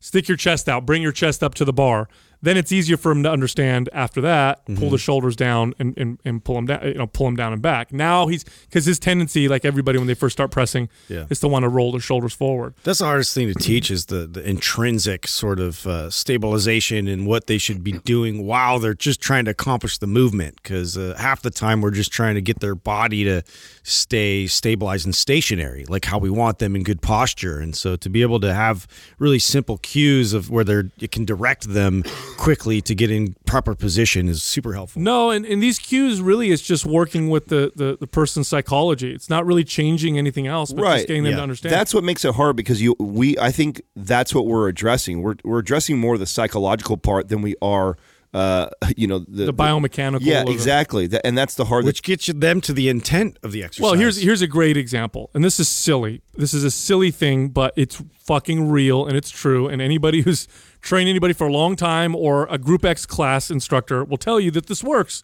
[0.00, 2.08] stick your chest out, bring your chest up to the bar.
[2.44, 4.64] Then it's easier for him to understand after that.
[4.76, 6.86] Pull the shoulders down and, and, and pull him down.
[6.86, 7.92] You know, pull him down and back.
[7.92, 11.24] Now he's because his tendency, like everybody when they first start pressing, Yeah.
[11.30, 12.74] is to want to roll their shoulders forward.
[12.84, 17.26] That's the hardest thing to teach is the, the intrinsic sort of uh, stabilization and
[17.26, 20.56] what they should be doing while they're just trying to accomplish the movement.
[20.62, 23.42] Because uh, half the time we're just trying to get their body to
[23.82, 27.58] stay stabilized and stationary, like how we want them in good posture.
[27.60, 28.86] And so to be able to have
[29.18, 32.02] really simple cues of where they're, you can direct them
[32.36, 35.00] quickly to get in proper position is super helpful.
[35.00, 39.12] No, and, and these cues really is just working with the, the, the person's psychology.
[39.14, 41.36] It's not really changing anything else, but Right, just getting them yeah.
[41.38, 41.72] to understand.
[41.72, 45.22] That's what makes it hard because you we I think that's what we're addressing.
[45.22, 47.96] We're we're addressing more the psychological part than we are
[48.34, 50.18] uh you know the, the biomechanical.
[50.22, 51.06] Yeah, or the- exactly.
[51.06, 53.82] That, and that's the hard Which gets you them to the intent of the exercise.
[53.82, 56.22] Well, here's here's a great example, and this is silly.
[56.34, 59.68] This is a silly thing, but it's fucking real and it's true.
[59.68, 60.48] And anybody who's
[60.84, 64.50] trained anybody for a long time or a Group X class instructor will tell you
[64.52, 65.22] that this works.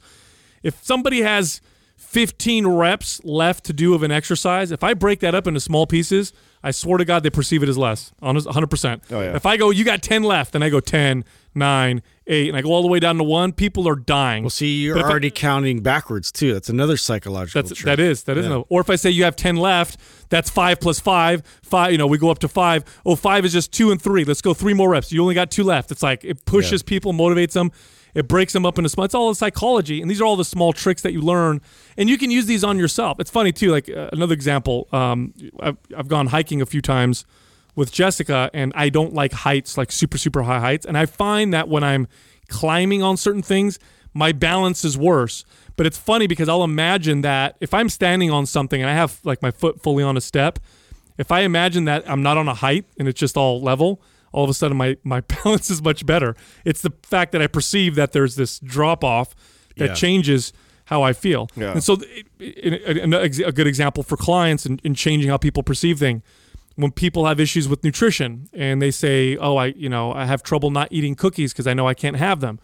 [0.63, 1.61] If somebody has
[1.97, 5.87] 15 reps left to do of an exercise, if I break that up into small
[5.87, 8.13] pieces, I swear to God they perceive it as less.
[8.23, 9.03] 100%.
[9.11, 9.37] Oh, yeah.
[9.37, 12.63] If I go, you got 10 left, and I go 10, 9, 8, and I
[12.63, 14.45] go all the way down to 1, people are dying.
[14.45, 16.53] Well, see, you're if I- already counting backwards too.
[16.53, 17.63] That's another psychological.
[17.63, 17.87] That's trick.
[17.87, 18.51] that is that is Yeah.
[18.51, 18.67] no.
[18.69, 21.43] Or if I say you have ten left, that's five plus five.
[21.63, 22.85] Five, you know, we go up to five.
[23.05, 24.25] Oh, five is just two and three.
[24.25, 25.11] Let's go three more reps.
[25.13, 25.91] You only got two left.
[25.91, 27.73] It's like it pushes people, motivates them.
[28.13, 29.05] It breaks them up into small.
[29.05, 31.61] It's all in psychology, and these are all the small tricks that you learn,
[31.97, 33.21] and you can use these on yourself.
[33.21, 33.71] It's funny too.
[33.71, 37.25] Like uh, another example, um, I've I've gone hiking a few times
[37.81, 41.53] with Jessica, and I don't like heights, like super super high heights, and I find
[41.55, 42.07] that when I'm
[42.49, 43.79] climbing on certain things,
[44.13, 45.45] my balance is worse.
[45.77, 49.19] But it's funny because I'll imagine that if I'm standing on something and I have
[49.25, 50.59] like my foot fully on a step,
[51.17, 54.45] if I imagine that I'm not on a height and it's just all level, all
[54.45, 56.37] of a sudden my, my balance is much better.
[56.67, 59.35] It's the fact that I perceive that there's this drop off
[59.77, 59.95] that Yeah.
[59.95, 60.53] changes
[60.87, 61.49] how I feel.
[61.57, 61.73] Yeah.
[61.73, 65.63] And so it, it, it- a good example for clients and in changing how people
[65.63, 66.23] perceive things
[66.77, 70.43] when people have issues with nutrition and they say, "Oh, I, you know, I have
[70.43, 72.59] trouble not eating cookies because I know I can't have them."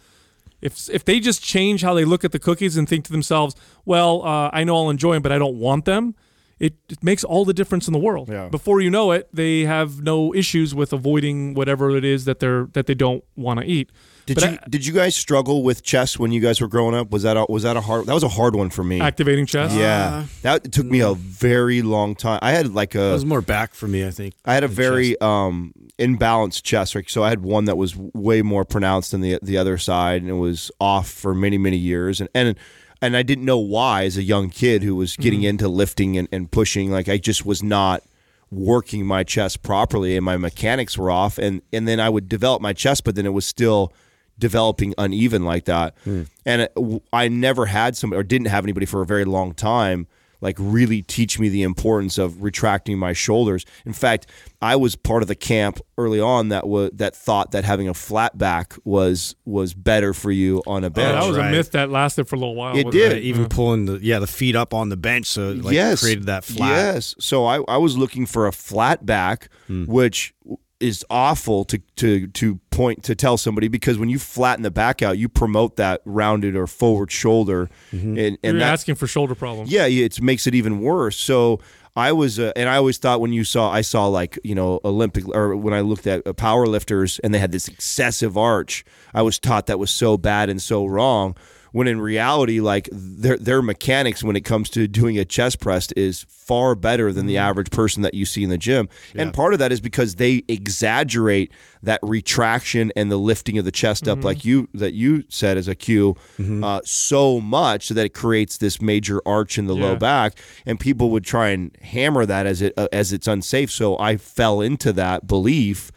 [0.63, 3.55] If if they just change how they look at the cookies and think to themselves,
[3.85, 6.15] "Well, uh, I know I'll enjoy them, but I don't want them,"
[6.59, 8.29] it, it makes all the difference in the world.
[8.29, 8.49] Yeah.
[8.49, 12.69] Before you know it, they have no issues with avoiding whatever it is that they're
[12.73, 13.91] that they don't want to eat.
[14.27, 17.11] Did But you did you guys struggle with chess when you guys were growing up?
[17.11, 19.01] Was that a, was that a hard that was a hard one for me.
[19.01, 19.75] Activating chest.
[19.77, 20.25] yeah.
[20.43, 22.41] That took me a very long time.
[22.43, 24.35] I had like It a was more back for me, I think.
[24.45, 27.09] I had a than very um, imbalanced chest, right?
[27.09, 30.31] So I had one that was way more pronounced than the the other side, and
[30.31, 32.57] it was off for many many years, and and
[33.01, 36.27] and I didn't know why as a young kid who was getting into lifting and,
[36.33, 36.91] and pushing.
[36.91, 38.03] Like I just was not
[38.51, 42.61] working my chest properly, and my mechanics were off, and and then I would develop
[42.61, 43.93] my chest, but then it was still
[44.39, 48.87] developing uneven like that, and it, w- I never had somebody or didn't have anybody
[48.87, 50.07] for a very long time
[50.43, 53.65] like really teach me the importance of retracting my shoulders.
[53.87, 54.27] In fact,
[54.61, 57.95] I was part of the camp early on that was that thought that having a
[57.95, 61.21] flat back was was better for you on a Yeah, bench.
[61.23, 61.49] that was right.
[61.49, 62.77] a myth that lasted for a little while.
[62.77, 63.13] It did.
[63.15, 66.03] Uh, even pulling the yeah the feet up on the bench, so it like yes,
[66.03, 66.69] created that flat.
[66.69, 67.15] Yes.
[67.19, 70.35] So I, I was looking for a flat back, which
[70.79, 75.01] is awful to, to to point to tell somebody because when you flatten the back
[75.03, 79.35] out, you promote that rounded or forward shoulder, and and You're that, asking for shoulder
[79.35, 79.71] problems.
[79.71, 81.17] yeah, it makes it even worse.
[81.17, 81.61] So
[81.99, 84.81] I was, uh, and I always thought when you saw, I saw like you know
[84.85, 88.85] Olympic, or when I looked at uh, power lifters and they had this excessive arch,
[89.15, 91.35] I was taught that was so bad and so wrong.
[91.73, 95.93] When in reality, like their their mechanics when it comes to doing a chest press
[95.93, 98.89] is far better than the average person that you see in the gym.
[99.15, 101.53] And part of that is because they exaggerate
[101.83, 105.69] that retraction and the lifting of the chest up, like you that you said as
[105.69, 106.17] a cue,
[106.65, 110.39] uh, so much so that it creates this major arch in the low back.
[110.65, 113.71] And people would try and hammer that as it uh, as it's unsafe.
[113.71, 115.91] So I fell into that belief.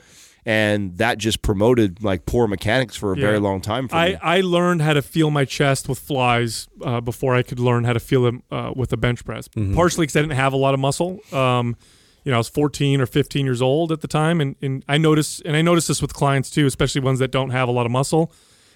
[0.50, 3.28] And that just promoted like poor mechanics for a Yeah.
[3.28, 4.18] very long time for I, me.
[4.24, 7.94] I learned how to feel my chest with flies uh, before I could learn how
[7.94, 9.48] to feel them uh, with a bench press.
[9.50, 9.76] Mm-hmm.
[9.76, 11.20] Partially because I didn't have a lot of muscle.
[11.32, 11.76] Um,
[12.24, 14.98] you know, I was 14 or 15 years old at the time, and, and I
[14.98, 17.86] noticed, and I noticed this with clients too, especially ones that don't have a lot
[17.86, 18.34] of muscle,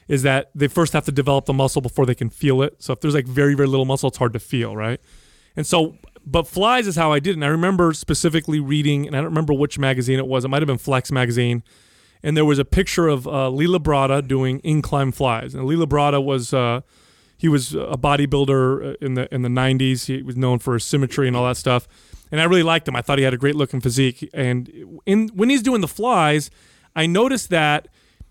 [0.08, 2.76] is that they first have to develop the muscle before they can feel it.
[2.84, 5.00] So if there's like very very little muscle, it's hard to feel, right?
[5.56, 7.34] And so, but flies is how I did it.
[7.34, 10.46] And I remember specifically reading, and I don't remember which magazine it was.
[10.46, 11.64] It might have been Flex magazine
[12.24, 15.54] and there was a picture of uh, Lee Labrada doing incline flies.
[15.54, 16.82] And Lee Labrada was uh,
[17.38, 20.06] he was a bodybuilder uh, in the in the 90s.
[20.06, 21.88] He was known for his symmetry and all that stuff.
[22.32, 22.96] And I really liked him.
[22.96, 24.28] I thought he had a great looking physique.
[24.34, 24.72] And
[25.06, 26.50] in when he's doing the flies,
[26.96, 27.90] I noticed that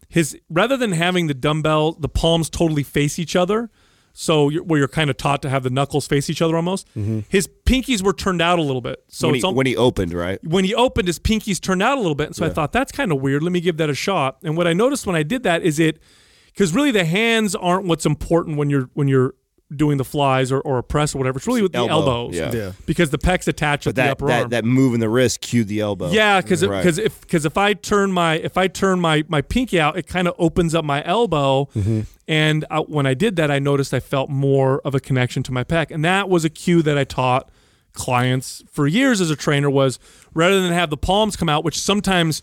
[0.08, 3.70] his rather than having the dumbbell, the palms totally face each other.
[4.12, 6.86] So you're, where you're kind of taught to have the knuckles face each other almost.
[6.96, 7.20] Mm-hmm.
[7.28, 9.02] His pinkies were turned out a little bit.
[9.08, 10.38] So when, it's he, al- when he opened, right?
[10.44, 12.92] when he opened his pinkies turned out a little bit and so i thought that's
[12.92, 15.22] kind of weird let me give that a shot and what i noticed when i
[15.22, 15.98] did that is it
[16.46, 19.34] because really the hands aren't what's important when you're when you're
[19.76, 22.36] doing the flies or, or a press or whatever it's really with the Elbow, elbows
[22.36, 22.52] yeah.
[22.52, 22.72] Yeah.
[22.86, 25.08] because the pecs attach at But the that, upper that, arm that move in the
[25.08, 26.10] wrist cued the elbow.
[26.10, 26.78] yeah, because Right.
[26.82, 30.06] because if because if I turn my if I turn my my pinky out, it
[30.06, 32.00] kind of opens up my elbow, mm-hmm.
[32.28, 35.52] and I, when I did that, I noticed I felt more of a connection to
[35.52, 37.48] my pec, and that was a cue that I taught
[37.92, 39.98] clients for years as a trainer was
[40.34, 42.42] rather than have the palms come out, which sometimes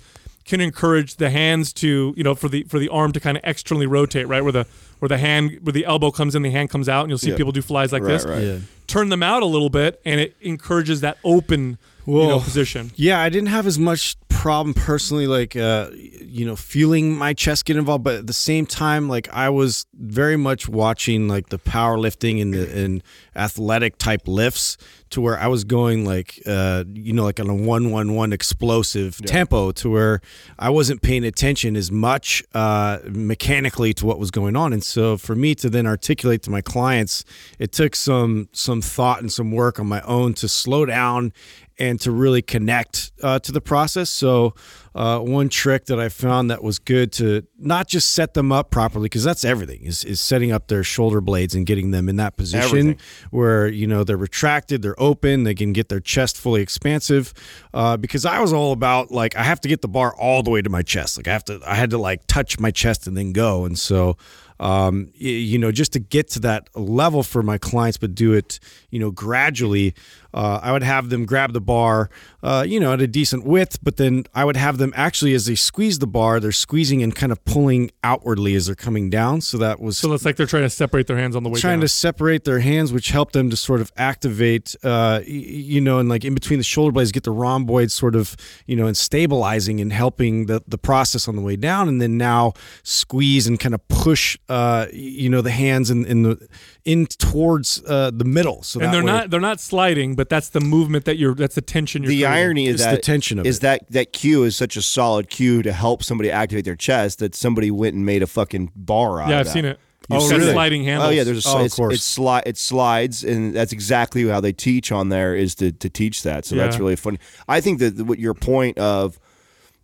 [0.50, 3.44] can encourage the hands to you know for the for the arm to kind of
[3.46, 4.66] externally rotate right where the
[5.00, 7.30] where the hand where the elbow comes in the hand comes out and you'll see
[7.30, 7.38] Yeah.
[7.38, 8.44] people do flies like Right, this right.
[8.44, 8.58] Yeah.
[8.88, 13.22] turn them out a little bit and it encourages that open you know position Yeah,
[13.22, 17.76] I didn't have as much problem personally, like uh, you know, feeling my chest get
[17.76, 22.42] involved, but at the same time, like I was very much watching like the powerlifting
[22.42, 23.04] and the and
[23.36, 24.78] athletic type lifts
[25.12, 28.34] to where I was going like uh, you know, like on a one one one
[28.34, 30.22] explosive tempo to where
[30.58, 35.18] I wasn't paying attention as much uh, mechanically to what was going on, and so
[35.18, 37.24] for me to then articulate to my clients,
[37.58, 41.34] it took some some thought and some work on my own to slow down
[41.80, 44.10] and to really connect uh, to the process.
[44.10, 44.54] So,
[44.94, 48.70] uh, one trick that I found that was good to not just set them up
[48.70, 52.18] properly, because that's everything, is, is setting up their shoulder blades and getting them in
[52.18, 53.00] that position Everything.
[53.32, 57.34] where, you know, they're retracted, they're open, they can get their chest fully expansive.
[57.74, 60.52] Uh, because I was all about, like, I have to get the bar all the
[60.52, 61.18] way to my chest.
[61.18, 63.66] Like, I have to, I had to, like, touch my chest and then go.
[63.66, 64.18] And so,
[64.60, 68.60] um, you know, just to get to that level for my clients, but do it,
[68.90, 69.96] you know, gradually.
[70.34, 72.10] Uh, I would have them grab the bar,
[72.44, 75.46] uh, you know, at a decent width, but then I would have them actually, as
[75.46, 79.42] they squeeze the bar, they're squeezing and kind of pulling outwardly as they're coming down.
[79.42, 81.60] So that was So it's like they're trying to separate their hands on the way
[81.60, 81.82] trying down.
[81.82, 86.10] to separate their hands, which helped them to sort of activate, uh, you know, and
[86.10, 89.82] like in between the shoulder blades, get the rhomboids sort of, you know, and stabilizing
[89.82, 91.88] and helping the, the process on the way down.
[91.88, 96.24] And then now squeeze and kind of push, uh, you know, the hands in, in
[96.24, 96.48] the
[96.86, 98.64] in towards uh, the middle.
[98.64, 101.36] So and that they're way- not they're not sliding, but that's the movement that you're
[101.36, 102.38] that's the tension you're the creating.
[102.38, 103.62] irony is It's that the tension of is it.
[103.62, 107.36] that that cue is such a solid cue to help somebody activate their chest that
[107.36, 109.52] somebody went and made a fucking bar out Yeah, of I've that.
[109.54, 109.80] seen it.
[110.12, 110.52] Oh, You've got really?
[110.54, 111.08] sliding handles.
[111.10, 111.94] Oh yeah, there's a Oh, of it's, course.
[111.94, 115.88] it's sli- it slides, and that's exactly how they teach on there is to, to
[115.90, 116.46] teach that.
[116.46, 117.20] So that's really funny.
[117.48, 119.20] I think that what your point of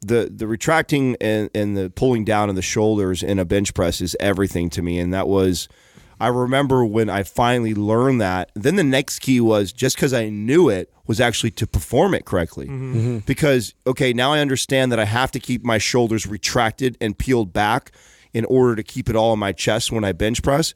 [0.02, 4.02] the the retracting and, and the pulling down of the shoulders in a bench press
[4.02, 5.68] is everything to me, and that was.
[6.20, 8.52] I remember when I finally learned that.
[8.56, 12.26] Then the next key was just because I knew it was actually to perform it
[12.26, 12.68] correctly.
[12.68, 12.98] Mm-hmm.
[12.98, 13.18] Mm-hmm.
[13.20, 17.54] Because okay, now I understand that I have to keep my shoulders retracted and peeled
[17.54, 17.92] back
[18.34, 20.74] in order to keep it all in my chest when I bench press.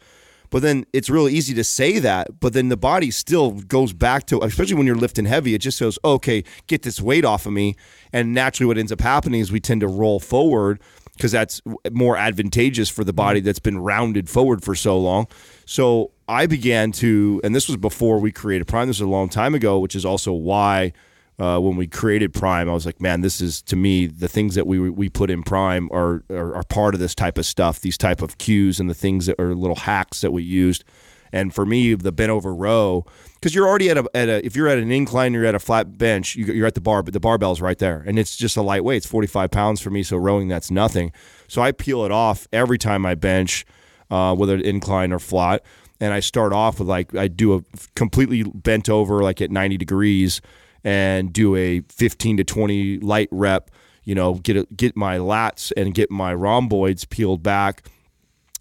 [0.50, 4.26] But then it's really easy to say that, but then the body still goes back
[4.28, 7.54] to, especially when you're lifting heavy, it just goes, okay, get this weight off of
[7.54, 7.76] me.
[8.12, 10.82] And naturally, what ends up happening is we tend to roll forward
[11.20, 15.28] because that's more advantageous for the body that's been rounded forward for so long.
[15.66, 19.28] So I began to, and this was before we created Prime, this was a long
[19.28, 20.94] time ago, which is also why
[21.38, 24.56] uh, when we created Prime, I was like, man, this is to me the things
[24.56, 27.82] that we we put in Prime are, are are part of this type of stuff,
[27.82, 30.86] these type of cues and the things that are little hacks that we used.
[31.34, 33.06] And for me, the bent over row,
[33.40, 35.60] because you're already at a, at a if you're at an incline, you're at a
[35.60, 38.58] flat bench, you, you're at the bar, but the barbell's right there, and it's just
[38.58, 38.98] a lightweight.
[38.98, 41.12] It's 45 pounds for me, so rowing that's nothing.
[41.48, 43.66] So I peel it off every time I bench.
[44.12, 45.64] uh, whether incline or flat.
[46.00, 47.62] And I start off with like I do a
[47.96, 50.42] completely bent over like at 90 degrees
[50.84, 53.70] and do a 15 to 20 light rep.
[54.04, 57.84] You know, get a, get my lats and get my rhomboids peeled back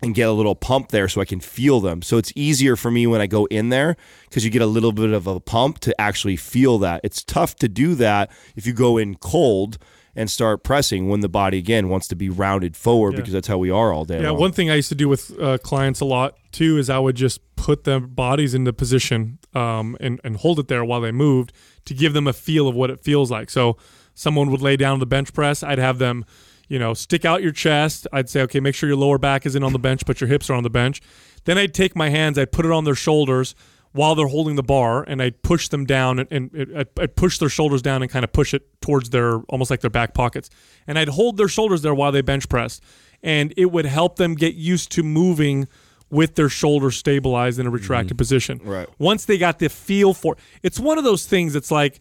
[0.00, 2.02] and get a little pump there so I can feel them.
[2.02, 3.96] So it's easier for me when I go in there
[4.28, 7.00] because you get a little bit of a pump to actually feel that.
[7.02, 9.78] It's tough to do that if you go in cold
[10.14, 13.16] and start pressing when the body again wants to be rounded forward Yeah.
[13.18, 14.20] because that's how we are all day.
[14.22, 14.40] Yeah, long.
[14.40, 17.14] one thing I used to do with uh, clients a lot too is I would
[17.16, 21.52] just put their bodies into position um, and and hold it there while they moved
[21.86, 23.50] to give them a feel of what it feels like.
[23.50, 23.76] So
[24.14, 26.24] someone would lay down on the bench press, I'd have them,
[26.68, 28.06] you know, stick out your chest.
[28.12, 30.48] I'd say, okay, make sure your lower back isn't on the bench, but your hips
[30.50, 31.00] are on the bench.
[31.44, 33.54] Then I'd take my hands, I'd put it on their shoulders
[33.92, 37.38] while they're holding the bar, and I'd push them down and, and I'd, I'd push
[37.38, 40.50] their shoulders down and kind of push it towards their almost like their back pockets,
[40.86, 42.80] and I'd hold their shoulders there while they bench press,
[43.22, 45.66] and it would help them get used to moving
[46.10, 48.18] with their shoulders stabilized in a retracted mm-hmm.
[48.18, 48.60] position.
[48.62, 48.88] Right.
[48.98, 51.54] Once they got the feel for it's one of those things.
[51.54, 52.00] It's like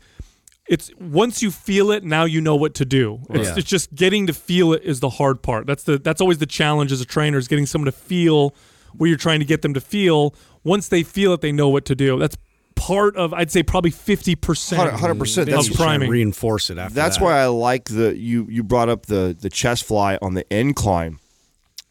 [0.70, 3.20] it's once you feel it, now you know what to do.
[3.30, 3.56] It's, Yeah.
[3.58, 5.66] it's just getting to feel it is the hard part.
[5.68, 8.54] That's the that's always the challenge as a trainer is getting someone to feel
[8.96, 10.34] what you're trying to get them to feel.
[10.64, 12.20] Once they feel it, they know what to do.
[12.20, 12.38] That's
[12.76, 14.92] part of I'd say probably fifty percent.
[14.94, 15.46] 100%.
[15.46, 16.10] That's you and priming.
[16.10, 16.94] reinforce it after.
[16.94, 17.24] That's that.
[17.24, 21.20] why I like the you you brought up the the chest fly on the incline.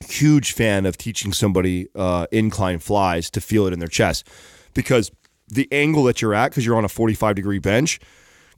[0.09, 4.29] Huge fan of teaching somebody uh, incline flies to feel it in their chest
[4.75, 5.11] because
[5.49, 7.99] the angle that you're at because you're on a 45 degree bench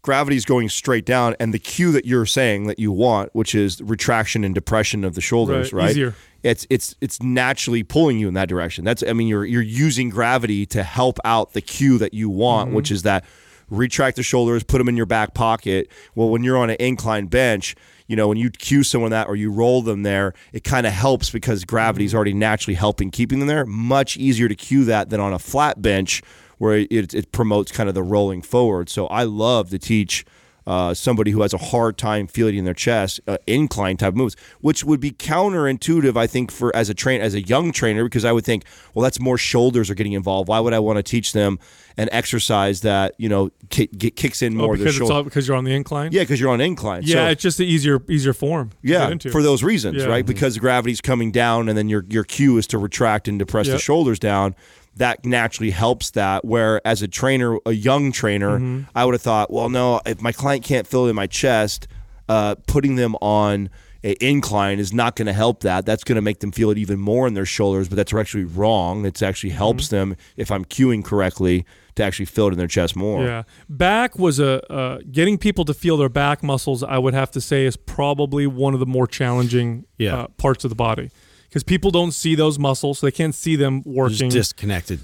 [0.03, 3.55] gravity is going straight down and the cue that you're saying that you want which
[3.55, 6.15] is retraction and depression of the shoulders Right, right, easier.
[6.43, 8.85] it's it's it's naturally pulling you in that direction.
[8.85, 12.69] That's i mean you're you're using gravity to help out the cue that you want
[12.69, 12.77] mm-hmm.
[12.77, 13.25] which is that
[13.71, 15.91] retract the shoulders put them in your back pocket.
[16.15, 17.75] Well when you're on an incline bench
[18.07, 20.93] you know when you cue someone that or you roll them there it kind of
[20.93, 22.17] helps because gravity is mm-hmm.
[22.17, 23.67] already naturally helping keeping them there.
[23.67, 26.23] Much easier to cue that than on a flat bench
[26.59, 30.25] where it, it promotes kind of the rolling forward so i love to teach
[30.66, 34.37] uh, somebody who has a hard time feeling in their chest, uh, incline type moves,
[34.61, 38.27] which would be counterintuitive, I think, for as a train as a young trainer, because
[38.27, 40.47] I would think, well, that's more shoulders are getting involved.
[40.47, 41.59] Why would I want to teach them
[41.97, 45.11] an exercise that you know ki- get, kicks in Oh, more of their because it's
[45.11, 46.12] all because you're on the incline.
[46.12, 47.03] yeah, because you're on incline.
[47.05, 48.68] yeah, So- it's just an easier easier form.
[48.71, 50.09] to yeah, for those reasons, Yeah.
[50.09, 50.27] right?
[50.27, 53.79] Because gravity's coming down, and then your your cue is to retract and depress the
[53.79, 54.55] shoulders down.
[54.96, 56.44] That naturally helps that.
[56.44, 58.90] Where as a trainer, a young trainer, Mm-hmm.
[58.94, 61.87] I would have thought, well, no, if my client can't feel it in my chest,
[62.29, 63.70] uh, putting them on
[64.05, 65.85] an incline is not going to help that.
[65.87, 67.88] That's going to make them feel it even more in their shoulders.
[67.88, 69.05] But that's actually wrong.
[69.05, 70.11] It actually helps Mm-hmm.
[70.11, 71.64] them if I'm cueing correctly
[71.96, 73.24] to actually feel it in their chest more.
[73.24, 76.83] Yeah, back was a uh, getting people to feel their back muscles.
[76.85, 80.16] I would have to say is probably one of the more challenging Yeah.
[80.16, 81.11] uh, parts of the body
[81.49, 84.29] because people don't see those muscles, so they can't see them Just working.
[84.31, 85.01] disconnected.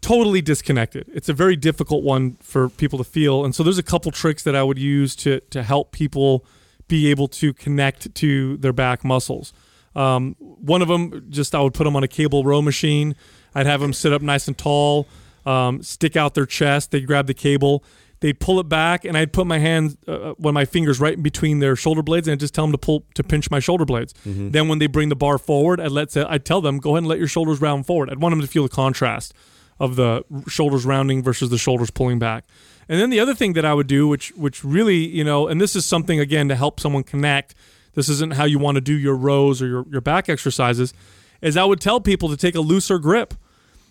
[0.00, 1.06] totally disconnected.
[1.12, 4.42] It's a very difficult one for people to feel, and so there's a couple tricks
[4.44, 6.44] that I would use to to help people
[6.88, 9.52] be able to connect to their back muscles.
[9.96, 13.16] Um, one of them, just I would put them on a cable row machine.
[13.54, 15.08] I'd have them sit up nice and tall,
[15.46, 16.90] um, stick out their chest.
[16.90, 17.82] They'd grab the cable,
[18.20, 21.00] they'd pull it back, and I'd put my hands, uh, uh one of my fingers,
[21.00, 23.50] right in between their shoulder blades, and I'd just tell them to pull to pinch
[23.50, 24.14] my shoulder blades.
[24.24, 24.50] Mm-hmm.
[24.50, 27.06] Then when they bring the bar forward, I'd let I'd tell them go ahead and
[27.08, 28.10] let your shoulders round forward.
[28.10, 29.34] I'd want them to feel the contrast
[29.78, 32.44] of the shoulders rounding versus the shoulders pulling back.
[32.88, 35.60] And then the other thing that I would do, which which really, you know, and
[35.60, 37.54] this is something again to help someone connect.
[37.94, 40.92] This isn't how you want to do your rows or your, your back exercises,
[41.40, 43.34] is I would tell people to take a looser grip.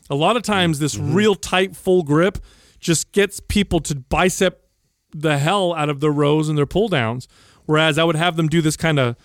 [0.09, 1.13] A lot of times this mm-hmm.
[1.13, 2.37] real tight full grip
[2.85, 4.69] just gets people to bicep
[5.11, 7.27] the hell out of their rows and their pull downs.
[7.65, 9.15] Whereas I would have them do this kind of,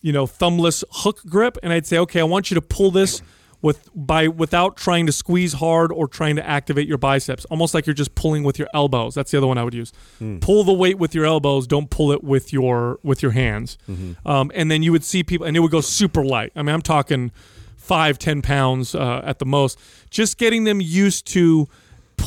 [0.00, 3.20] you know, thumbless hook grip, and I'd say, okay, I want you to pull this
[3.60, 7.86] with by without trying to squeeze hard or trying to activate your biceps, almost like
[7.86, 9.14] you're just pulling with your elbows.
[9.14, 9.92] That's the other one I would use.
[10.40, 11.66] Pull the weight with your elbows.
[11.66, 13.76] Don't pull it with your with your hands.
[14.24, 16.52] Um, and then you would see people, and it would go super light.
[16.56, 17.32] I mean, I'm talking
[17.76, 19.78] five, ten pounds uh, at the most.
[20.08, 21.68] Just getting them used to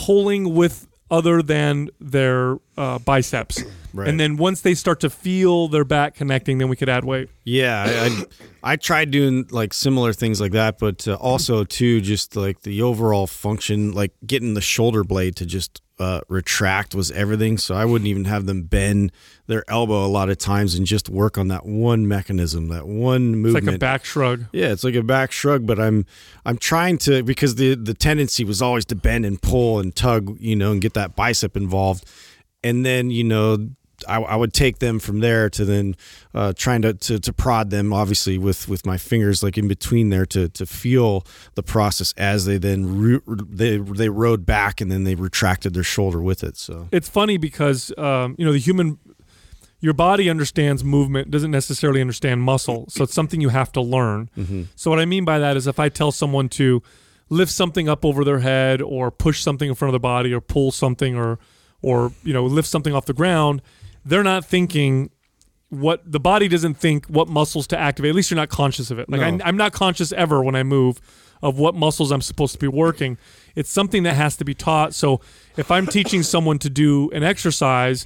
[0.05, 3.63] pulling with other than their uh, biceps.
[3.95, 4.07] Right.
[4.07, 7.29] And then once they start to feel their back connecting, then we could add weight.
[7.43, 12.01] Yeah, I, I, I tried doing like similar things like that, but uh, also too
[12.01, 17.11] just like the overall function, like getting the shoulder blade to just uh, retract was
[17.11, 17.57] everything.
[17.57, 19.11] So I wouldn't even have them bend
[19.47, 23.29] their elbow a lot of times and just work on that one mechanism, that one
[23.29, 23.65] It's movement.
[23.67, 24.45] like a back shrug.
[24.51, 26.05] Yeah, it's like a back shrug, but I'm
[26.45, 30.37] I'm trying to because the the tendency was always to bend and pull and tug,
[30.39, 32.05] you know, and get that bicep involved.
[32.63, 33.69] And then, you know,
[34.07, 35.95] I, I would take them from there to then
[36.33, 40.09] uh, trying to, to to prod them, obviously with with my fingers like in between
[40.09, 41.25] there to to feel
[41.55, 45.83] the process as they then re- they they rode back and then they retracted their
[45.83, 46.57] shoulder with it.
[46.57, 48.97] So it's funny because um, you know the human
[49.79, 54.29] your body understands movement doesn't necessarily understand muscle so it's something you have to learn
[54.37, 54.63] Mm-hmm.
[54.77, 56.81] so what i mean by that is if i tell someone to
[57.29, 60.39] lift something up over their head or push something in front of their body or
[60.39, 61.37] pull something or
[61.81, 63.61] or you know lift something off the ground
[64.05, 65.09] they're not thinking
[65.69, 68.99] what the body doesn't think what muscles to activate at least you're not conscious of
[68.99, 69.43] it like No.
[69.43, 71.01] I, i'm not conscious ever when i move
[71.41, 73.17] of what muscles i'm supposed to be working
[73.55, 75.19] it's something that has to be taught so
[75.57, 78.05] if i'm teaching someone to do an exercise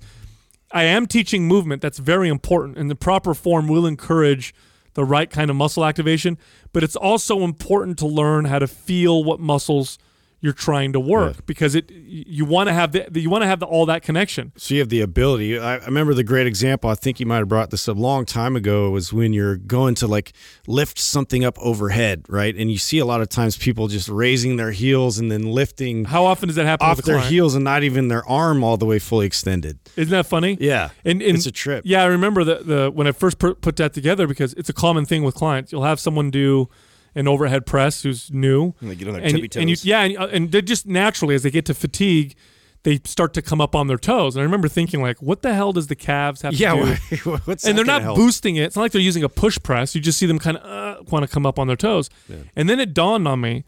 [0.71, 1.81] I am teaching movement.
[1.81, 4.53] That's very important, and the proper form will encourage
[4.95, 6.37] the right kind of muscle activation.
[6.73, 9.97] But it's also important to learn how to feel what muscles
[10.39, 13.59] you're trying to work because it you want to have the, you want to have
[13.59, 14.51] the, all that connection.
[14.55, 15.57] So you have the ability.
[15.57, 16.89] I, I remember the great example.
[16.89, 18.91] I think you might have brought this a long time ago.
[18.91, 20.33] Was when you're going to like
[20.67, 22.55] lift something up overhead, right?
[22.55, 26.05] And you see a lot of times people just raising their heels and then lifting
[26.05, 27.31] How often does that happen off with their client?
[27.31, 29.79] heels and not even their arm all the way fully extended.
[29.95, 30.57] Isn't that funny?
[30.59, 31.83] Yeah, And, and it's a trip.
[31.85, 35.05] Yeah, I remember the the when I first put that together because it's a common
[35.05, 35.71] thing with clients.
[35.71, 36.69] You'll have someone do
[37.17, 39.75] an overhead press who's new, And they get on their and, tippy you- and you,
[39.75, 39.85] toes.
[39.85, 42.35] yeah, and, and they just naturally as they get to fatigue,
[42.83, 44.35] they start to come up on their toes.
[44.35, 47.29] And I remember thinking like, what the hell does the calves have Yeah, to do?
[47.31, 48.15] wha- what's and they're not help?
[48.17, 48.63] boosting it.
[48.63, 49.93] It's not like they're using a push press.
[49.95, 50.63] You just see them kind of
[50.99, 52.09] uh, want to come up on their toes.
[52.55, 53.65] And then it dawned on me,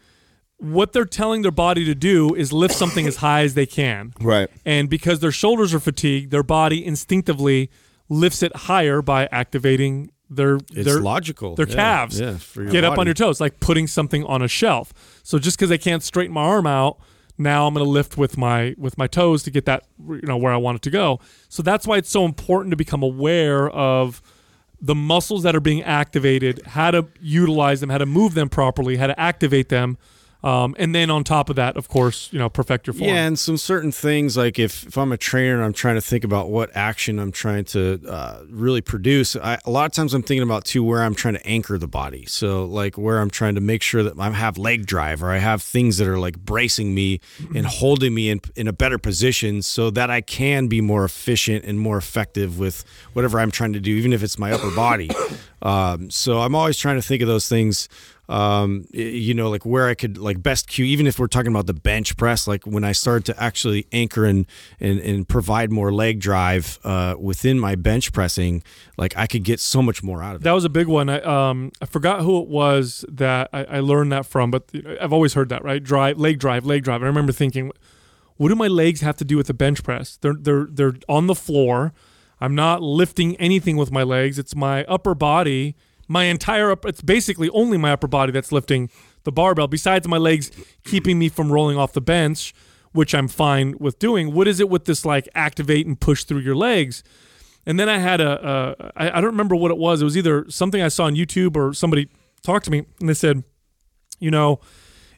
[0.57, 4.13] what they're telling their body to do is lift something as high as they can.
[4.21, 4.49] Right.
[4.65, 7.69] And because their shoulders are fatigued, their body instinctively
[8.09, 11.55] lifts it higher by activating their It's their logical.
[11.55, 12.19] their Yeah, calves.
[12.19, 12.37] yeah,
[12.69, 14.93] Get up on your toes, like putting something on a shelf.
[15.23, 16.99] So just because I can't straighten my arm out,
[17.37, 20.37] now I'm going to lift with my with my toes to get that you know
[20.37, 21.19] where I want it to go.
[21.47, 24.21] So that's why it's so important to become aware of
[24.81, 28.95] the muscles that are being activated, how to utilize them, how to move them properly,
[28.97, 29.97] how to activate them,
[30.41, 33.09] um, and then on top of that, of course, you know, perfect your form.
[33.09, 36.01] Yeah, and some certain things like if, if I'm a trainer and I'm trying to
[36.01, 40.13] think about what action I'm trying to uh, really produce, I, a lot of times
[40.13, 42.25] I'm thinking about too where I'm trying to anchor the body.
[42.25, 45.39] So like where I'm trying to make sure that I have leg drive or I
[45.39, 47.19] have things that are like bracing me
[47.53, 51.65] and holding me in in a better position so that I can be more efficient
[51.65, 55.09] and more effective with whatever I'm trying to do, even if it's my upper body.
[55.61, 57.89] Um, so I'm always trying to think of those things
[58.29, 61.65] um you know like where i could like best cue even if we're talking about
[61.65, 64.45] the bench press like when i started to actually anchor and
[64.79, 68.61] and, and provide more leg drive uh within my bench pressing
[68.97, 71.09] like i could get so much more out of it That was a big one.
[71.09, 74.69] I um I forgot who it was that I, I learned that from, but
[75.01, 75.83] I've always heard that right.
[75.83, 77.01] Drive, leg drive, leg drive.
[77.01, 77.71] I remember thinking,
[78.37, 80.17] what do my legs have to do with the bench press?
[80.21, 81.93] They're they're they're on the floor.
[82.39, 84.37] I'm not lifting anything with my legs.
[84.39, 85.75] It's my upper body,
[86.09, 86.85] my entire up.
[86.85, 88.89] It's basically only my upper body that's lifting
[89.23, 89.67] the barbell.
[89.67, 90.51] Besides my legs
[90.83, 92.53] keeping me from rolling off the bench,
[92.91, 94.33] which I'm fine with doing.
[94.33, 97.03] What is it with this like activate and push through your legs?
[97.65, 100.01] And then I had a, a I, I don't remember what it was.
[100.01, 102.09] It was either something I saw on YouTube or somebody
[102.41, 103.43] talked to me and they said,
[104.19, 104.59] you know,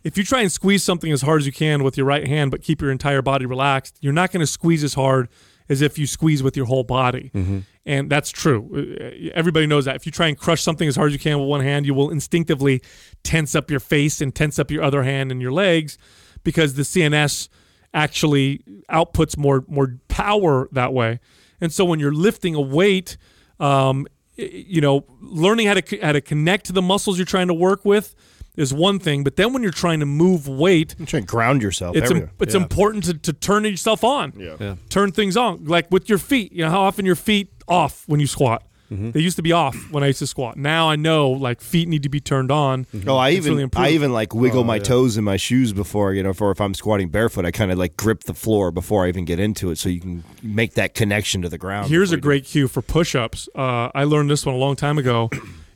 [0.03, 2.51] if you try and squeeze something as hard as you can with your right hand,
[2.51, 5.29] but keep your entire body relaxed, you're not going to squeeze as hard
[5.69, 7.31] as if you squeeze with your whole body.
[7.33, 7.59] Mm-hmm.
[7.86, 8.69] And that's true.
[8.99, 9.95] Uh, Everybody knows that.
[9.95, 11.93] If you try and crush something as hard as you can with one hand, you
[11.93, 12.82] will instinctively
[13.23, 15.97] tense up your face and tense up your other hand and your legs
[16.43, 17.49] because the CNS
[17.93, 21.19] actually outputs more more power that way.
[21.59, 23.17] And so when you're lifting a weight,
[23.59, 27.53] um, you know, learning how to how to connect to the muscles you're trying to
[27.53, 28.15] work with
[28.57, 29.23] is one thing.
[29.23, 31.95] But then when you're trying to move weight, I'm trying to ground yourself.
[31.95, 32.29] it's everywhere.
[32.29, 34.34] im- it's important to, to turn yourself on.
[34.38, 34.55] Yeah.
[34.59, 34.75] Yeah.
[34.89, 36.51] Turn things on, like with your feet.
[36.51, 38.63] You know how often your feet off when you squat.
[38.91, 39.11] Mm-hmm.
[39.11, 40.57] They used to be off when I used to squat.
[40.57, 42.86] Now I know like feet need to be turned on.
[43.07, 43.69] Oh, I It's even really.
[43.74, 44.84] I even like wiggle Oh, my yeah.
[44.84, 47.78] toes in my shoes before you know, for if I'm squatting barefoot, I kind of
[47.78, 50.93] like grip the floor before I even get into it, so you can make that
[50.93, 51.88] connection to the ground.
[51.88, 53.47] Here's a you do great cue for push-ups.
[53.55, 55.30] Uh, I learned this one a long time ago.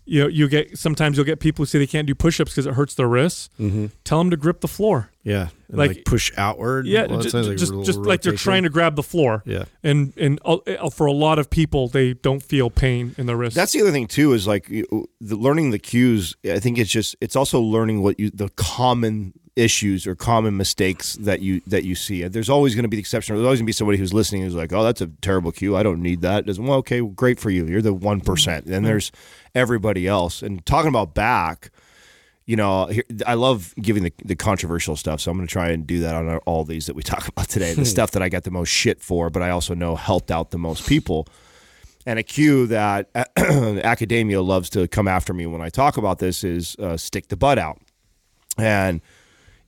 [0.08, 2.68] You know, you get sometimes you'll get people who say they can't do push-ups because
[2.68, 3.50] it hurts their wrists.
[3.60, 3.88] Mm-hmm.
[4.04, 5.10] Tell them to grip the floor.
[5.24, 8.00] yeah and Like- like, push outward Yeah, Well, that ju- sounds ju- like just just
[8.00, 9.42] like they're trying to grab the floor.
[9.46, 13.36] yeah And and uh, for a lot of people, they don't feel pain in their
[13.36, 13.56] wrists.
[13.56, 16.36] That's the other thing too is like you- the learning the cues.
[16.46, 21.14] I think it's just it's also learning what you the common issues or common mistakes
[21.16, 22.28] that you that you see.
[22.28, 23.36] There's always going to be the exception.
[23.36, 25.76] There's always going to be somebody who's listening who's like, "Oh, that's a terrible cue.
[25.76, 27.66] I don't need that." It Doesn't well, okay, great for you.
[27.66, 28.66] You're the one percent.
[28.66, 29.12] And there's
[29.54, 30.42] everybody else.
[30.42, 31.72] And talking about back,
[32.46, 35.70] you know, here, I love giving the, the controversial stuff, so I'm going to try
[35.70, 37.74] and do that on all these that we talk about today.
[37.74, 40.52] The stuff that I got the most shit for, but I also know helped out
[40.52, 41.28] the most people.
[42.06, 46.44] And a cue that academia loves to come after me when I talk about this
[46.44, 47.82] is uh, stick the butt out.
[48.60, 49.02] And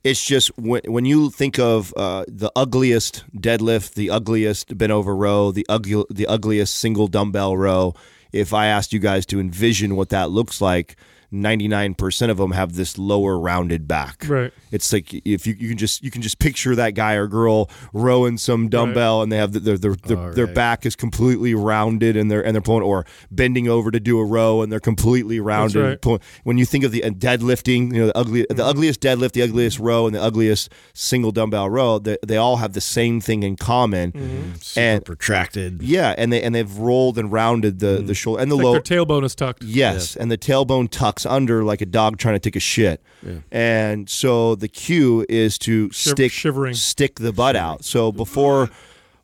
[0.04, 5.14] it's just when, when you think of uh, the ugliest deadlift, the ugliest bent over
[5.14, 7.94] row, the ugly, the ugliest single dumbbell row.
[8.32, 10.96] If I asked you guys to envision what that looks like,
[11.32, 14.24] 99% of them have this lower rounded back.
[14.26, 14.52] Right.
[14.70, 17.70] It's like if you, you can just you can just picture that guy or girl
[17.92, 22.16] rowing some dumbbell and they have the, their their their, their back is completely rounded
[22.16, 25.40] and they're and they're pulling or bending over to do a row and they're completely
[25.40, 26.04] rounded.
[26.04, 26.22] right.
[26.44, 28.62] When you think of the uh, deadlifting, you know the ugly the mm-hmm.
[28.62, 32.72] ugliest deadlift, the ugliest row, and the ugliest single dumbbell row, they, they all have
[32.72, 34.12] the same thing in common.
[34.12, 34.38] Mm-hmm.
[34.38, 34.54] Mm-hmm.
[34.60, 35.82] Super And protracted.
[35.82, 38.16] yeah, and they and they've rolled and rounded the the mm.
[38.16, 39.64] shoulder and the Like low their tailbone is tucked.
[39.64, 40.88] Yes, and the tailbone
[41.18, 43.02] tucks under like a dog trying to take a shit.
[43.50, 46.74] And so the cue is to stick shivering.
[46.74, 47.84] stick the butt out.
[47.84, 48.70] So before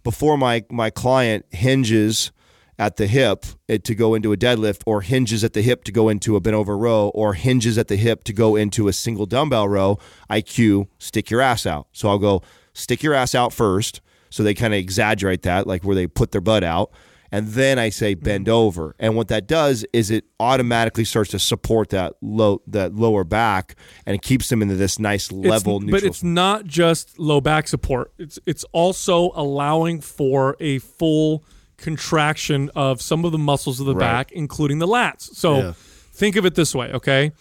[0.02, 2.32] before my my client hinges
[2.76, 6.08] at the hip to go into a deadlift or hinges at the hip to go
[6.08, 9.26] into a bent over row or hinges at the hip to go into a single
[9.26, 11.86] dumbbell row, I cue stick your ass out.
[11.92, 12.42] So I'll go
[12.72, 14.00] stick your ass out first.
[14.30, 16.90] So they kind of exaggerate that, like where they put their butt out.
[17.34, 18.94] And then I say bend over.
[19.00, 23.74] And what that does is it automatically starts to support that low that lower back
[24.06, 26.00] and it keeps them into this nice It's- level neutral.
[26.00, 28.12] but it's not just low back support.
[28.18, 31.42] It's it's also allowing for a full
[31.76, 34.00] contraction of some of the muscles of the Right.
[34.00, 35.34] back, including the lats.
[35.34, 35.72] So Yeah.
[36.12, 37.32] think of it this way, okay?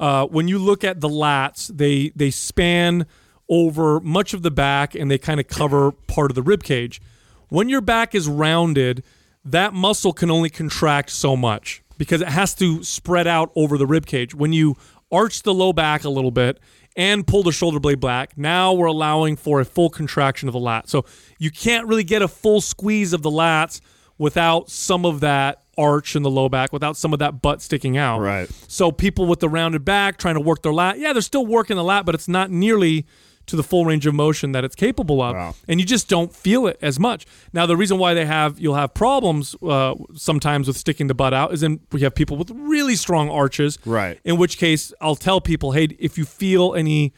[0.00, 3.06] Uh, when you look at the lats, they they span
[3.48, 7.00] over much of the back and they kind of cover part of the rib cage.
[7.48, 9.02] When your back is rounded,
[9.44, 13.86] that muscle can only contract so much because it has to spread out over the
[13.86, 14.34] rib cage.
[14.34, 14.76] When you
[15.10, 16.58] arch the low back a little bit
[16.96, 20.60] and pull the shoulder blade back, now we're allowing for a full contraction of the
[20.60, 20.88] lat.
[20.88, 21.04] So
[21.38, 23.80] you can't really get a full squeeze of the lats
[24.18, 27.96] without some of that arch in the low back, without some of that butt sticking
[27.96, 28.20] out.
[28.20, 28.50] Right.
[28.66, 31.76] So people with the rounded back trying to work their lat, yeah, they're still working
[31.76, 33.06] the lat, but it's not nearly
[33.48, 35.54] to the full range of motion that it's capable of, Wow.
[35.66, 37.26] and you just don't feel it as much.
[37.52, 41.34] Now, the reason why they have you'll have problems uh, sometimes with sticking the butt
[41.34, 44.18] out is in we have people with really strong arches, Right.
[44.24, 47.12] In which case, I'll tell people, hey, if you feel any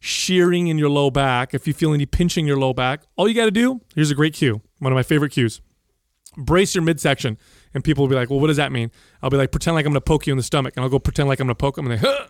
[0.00, 3.34] shearing in your low back, if you feel any pinching your low back, all you
[3.34, 5.60] got to do here's a great cue, one of my favorite cues
[6.36, 7.38] brace your midsection.
[7.74, 8.90] And people will be like, well, what does that mean?
[9.22, 10.74] I'll be like, pretend like I'm going to poke you in the stomach.
[10.76, 11.90] And I'll go pretend like I'm going to poke them.
[11.90, 12.26] And they, huh!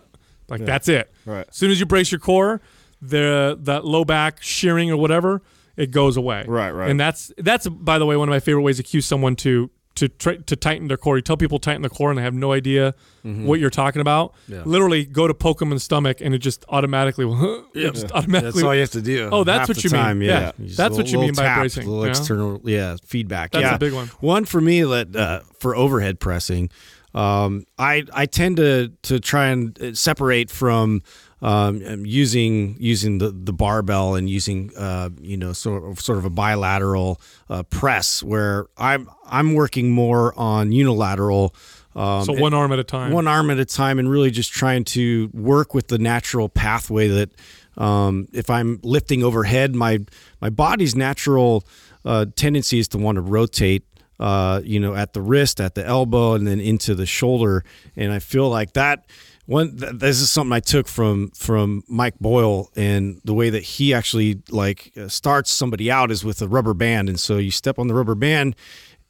[0.47, 1.11] like, that's it.
[1.25, 1.45] Right.
[1.49, 2.61] As soon as you brace your core,
[3.09, 5.41] the that low back shearing or whatever,
[5.75, 6.45] it goes away.
[6.47, 6.89] Right, right.
[6.89, 9.69] And that's, that's by the way, one of my favorite ways to cue someone to,
[9.95, 11.17] to, try, to tighten their core.
[11.17, 12.95] You tell people tighten the core and they have no idea
[13.25, 13.47] Mm-hmm.
[13.47, 14.35] what you're talking about.
[14.47, 18.11] Literally go to poke them in the stomach and it just automatically will, it just
[18.11, 18.51] automatically.
[18.51, 19.29] That's all you have to do.
[19.31, 19.99] Oh, that's what you mean.
[19.99, 20.51] time, Yeah.
[20.59, 22.09] That's what you mean by tap, bracing, little yeah.
[22.11, 23.49] external, yeah, feedback.
[23.51, 23.73] That's yeah.
[23.73, 24.09] a big one.
[24.19, 26.69] One for me that uh, for overhead pressing,
[27.15, 31.01] um, I I tend to to try and uh, separate from
[31.41, 36.17] um, um, using using the, the barbell and using uh, you know sort of sort
[36.17, 37.19] of a bilateral
[37.49, 41.53] uh, press where I'm I'm working more on unilateral.
[41.95, 43.11] Um, so one arm at a time.
[43.11, 47.07] one arm at a time and really just trying to work with the natural pathway
[47.07, 47.29] that
[47.77, 49.99] um, if I'm lifting overhead, my
[50.41, 51.65] my body's natural
[52.03, 53.83] uh, tendency is to want to rotate.
[54.17, 57.65] Uh, you know, at the wrist, at the elbow, and then into the shoulder,
[57.97, 59.05] and I feel like that.
[59.45, 63.61] One, th- this is something I took from from Mike Boyle, and the way that
[63.61, 67.51] he actually like uh, starts somebody out is with a rubber band, and so you
[67.51, 68.55] step on the rubber band,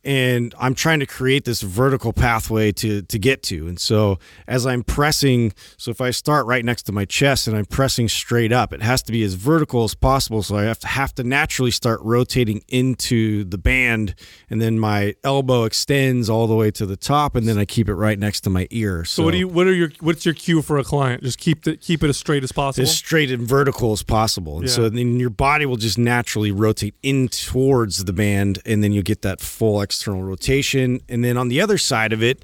[0.05, 3.67] and I'm trying to create this vertical pathway to to get to.
[3.67, 7.57] And so as I'm pressing, so if I start right next to my chest and
[7.57, 10.43] I'm pressing straight up, it has to be as vertical as possible.
[10.43, 14.15] So I have to have to naturally start rotating into the band,
[14.49, 17.89] and then my elbow extends all the way to the top, and then I keep
[17.89, 19.03] it right next to my ear.
[19.05, 19.47] So, So what do you?
[19.47, 19.89] What are your?
[19.99, 21.23] What's your cue for a client?
[21.23, 22.83] Just keep the, keep it as straight as possible.
[22.83, 24.59] as straight and vertical as possible.
[24.59, 28.91] And so then your body will just naturally rotate in towards the band, and then
[28.91, 30.99] you get that full external rotation.
[31.07, 32.43] And then on the other side of it,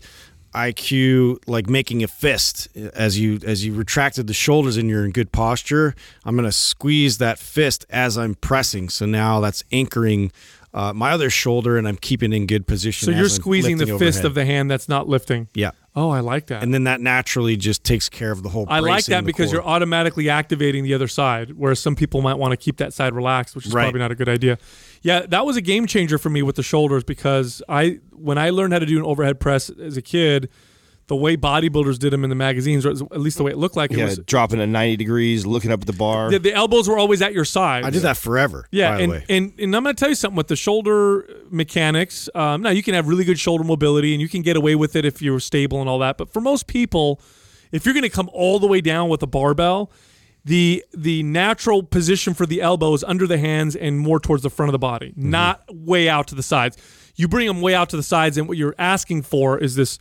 [0.54, 5.12] IQ like making a fist as you as you retracted the shoulders and you're in
[5.12, 5.95] good posture.
[6.26, 8.89] I'm gonna squeeze that fist as I'm pressing.
[8.89, 10.32] So now that's anchoring
[10.74, 13.06] uh, my other shoulder, and I'm keeping in good position.
[13.06, 15.47] so you're I'm squeezing the lifting fist of the hand that's not lifting.
[15.54, 15.72] yeah.
[15.93, 16.64] Oh, I like that.
[16.64, 18.66] And then that naturally just takes care of the whole.
[18.70, 19.56] I like that because core.
[19.56, 23.14] you're automatically activating the other side, whereas some people might want to keep that side
[23.14, 23.84] relaxed, which is Right.
[23.84, 24.58] probably not a good idea.
[25.02, 28.52] Yeah, that was a game changer for me with the shoulders because I when I
[28.52, 30.49] learned how to do an overhead press as a kid,
[31.08, 33.76] the way bodybuilders did them in the magazines, or at least the way it looked
[33.76, 34.20] like it Yeah, was.
[34.20, 36.30] dropping at 90 degrees, looking up at the bar.
[36.30, 37.84] The, the elbows were always at your side.
[37.84, 38.68] I did that forever.
[38.72, 39.26] Yeah, by the and, way.
[39.30, 42.30] and and I'm going to tell you something with the shoulder mechanics.
[42.36, 44.95] Um, now you can have really good shoulder mobility, and you can get away with
[44.95, 46.18] it if you're stable and all that.
[46.18, 47.20] But for most people,
[47.72, 49.91] if you're going to come all the way down with a barbell,
[50.44, 54.50] the the natural position for the elbow is under the hands and more towards the
[54.50, 55.30] front of the body, Mm-hmm.
[55.30, 56.78] not way out to the sides.
[57.16, 60.00] You bring them way out to the sides, and what you're asking for is this,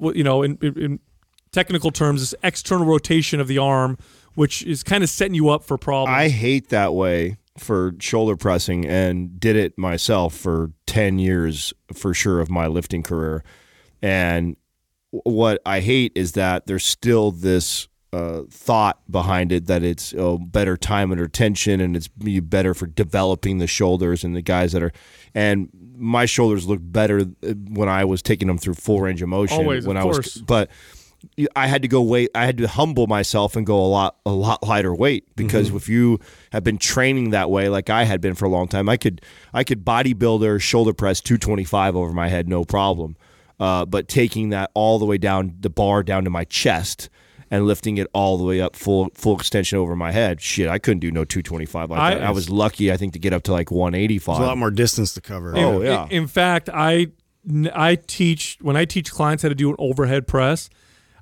[0.00, 1.00] you know, in, in,
[1.50, 3.98] technical terms, this external rotation of the arm,
[4.34, 6.16] which is kind of setting you up for problems.
[6.16, 12.14] I hate that way for shoulder pressing and did it myself for 10 years for
[12.14, 13.44] sure of my lifting career.
[14.00, 14.56] And
[15.10, 20.36] what I hate is that there's still this uh, thought behind it that it's oh,
[20.38, 24.72] better time under tension and it's be better for developing the shoulders and the guys
[24.72, 24.92] that are
[25.34, 29.28] and my shoulders look better uh, when I was taking them through full range of
[29.30, 30.38] motion Always, when of I was course.
[30.38, 30.70] but
[31.54, 32.30] I had to go weight.
[32.34, 35.76] I had to humble myself and go a lot, a lot lighter weight because Mm-hmm.
[35.76, 36.18] if you
[36.50, 39.22] have been training that way, like I had been for a long time, I could,
[39.54, 43.16] I could bodybuilder shoulder press two twenty five over my head, no problem.
[43.60, 47.08] Uh, but taking that all the way down the bar down to my chest
[47.52, 50.78] and lifting it all the way up full, full extension over my head, shit, I
[50.78, 52.22] couldn't do no two twenty five like I- that.
[52.24, 54.36] I was lucky, I think, to get up to like 185.
[54.38, 55.54] There's a lot more distance to cover.
[55.56, 56.04] Oh, In- yeah.
[56.06, 57.08] In, in fact, I
[57.74, 60.70] I teach when I teach clients how to do an overhead press.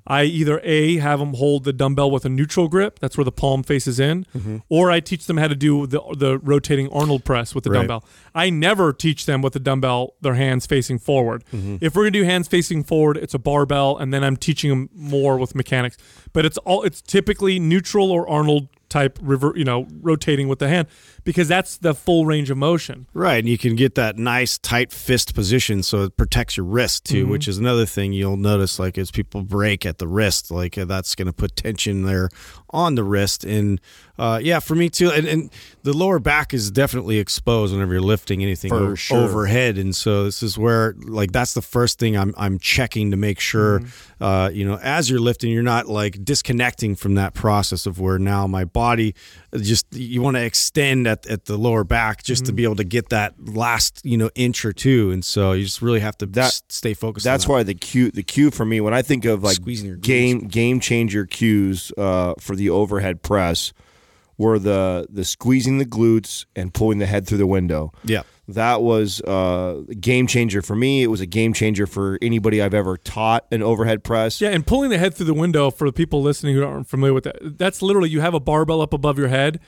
[0.07, 3.31] I either a have them hold the dumbbell with a neutral grip, that's where the
[3.31, 4.57] palm faces in, Mm-hmm.
[4.69, 7.79] or I teach them how to do the the rotating Arnold press with the Right.
[7.79, 8.03] dumbbell.
[8.33, 11.43] I never teach them with the dumbbell their hands facing forward.
[11.53, 11.77] Mm-hmm.
[11.81, 14.89] If we're gonna do hands facing forward, it's a barbell, and then I'm teaching them
[14.95, 15.97] more with mechanics.
[16.33, 20.67] But it's all it's typically neutral or Arnold type river, you know, rotating with the
[20.67, 20.87] hand
[21.23, 23.07] because that's the full range of motion.
[23.13, 27.05] Right, and you can get that nice tight fist position, so it protects your wrist
[27.05, 27.31] too, Mm-hmm.
[27.31, 28.79] which is another thing you'll notice.
[28.79, 32.29] Like as people break at the wrist, like uh, that's going to put tension there
[32.69, 33.79] on the wrist, and
[34.17, 35.09] uh, yeah, for me too.
[35.11, 35.49] And, and
[35.83, 39.17] the lower back is definitely exposed whenever you're lifting anything For o- sure.
[39.17, 43.17] overhead, and so this is where like that's the first thing I'm I'm checking to
[43.17, 44.23] make sure, Mm-hmm.
[44.23, 48.17] uh, you know, as you're lifting, you're not like disconnecting from that process of where
[48.19, 49.15] now my body
[49.59, 52.47] just you want to extend at, at the lower back just Mm-hmm.
[52.47, 55.63] to be able to get that last you know inch or two and so you
[55.65, 57.53] just really have to That- s- stay focused That's on that.
[57.53, 59.57] why the cue the cue for me when I think of like
[60.01, 63.73] game game changer cues uh, for the overhead press
[64.41, 67.91] were the the squeezing the glutes and pulling the head through the window.
[68.03, 71.03] yeah That was uh, a game changer for me.
[71.03, 74.41] It was a game changer for anybody I've ever taught an overhead press.
[74.41, 77.13] Yeah, and pulling the head through the window for the people listening who aren't familiar
[77.13, 79.59] with that, that's literally you have a barbell up above your head.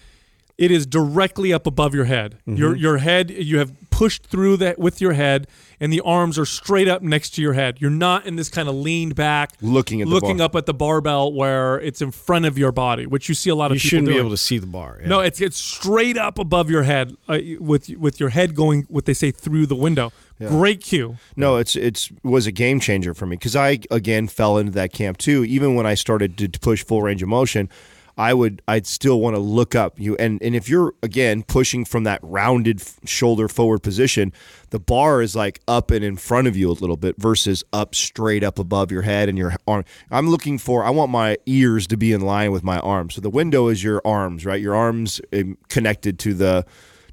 [0.57, 2.29] It is directly up above your head.
[2.41, 2.55] Mm-hmm.
[2.57, 3.71] Your your head you have
[4.03, 5.47] pushed through that with your head,
[5.79, 7.77] and the arms are straight up next to your head.
[7.79, 10.73] You're not in this kind of leaned back, Looking at the looking up at the
[10.73, 13.79] barbell where it's in front of your body, which you see a lot of you
[13.79, 15.07] people shouldn't be able to see the bar yeah.
[15.07, 19.05] No, it's it's straight up above your head uh, with with your head going what
[19.05, 20.11] they say through the window.
[20.39, 21.15] Great cue.
[21.37, 24.91] No, it's it's was a game changer for me because I again fell into that
[24.91, 25.45] camp too.
[25.45, 27.69] Even when I started to push full range of motion,
[28.17, 31.85] I would I'd still want to look up you and and if you're again pushing
[31.85, 34.31] from that rounded shoulder forward position,
[34.69, 37.95] the bar is like up and in front of you a little bit versus up
[37.95, 39.85] straight up above your head and your arm.
[40.11, 43.15] I'm looking for I want my ears to be in line with my arms.
[43.15, 44.61] So the window is your arms, right?
[44.61, 46.65] Your arms um, connected to the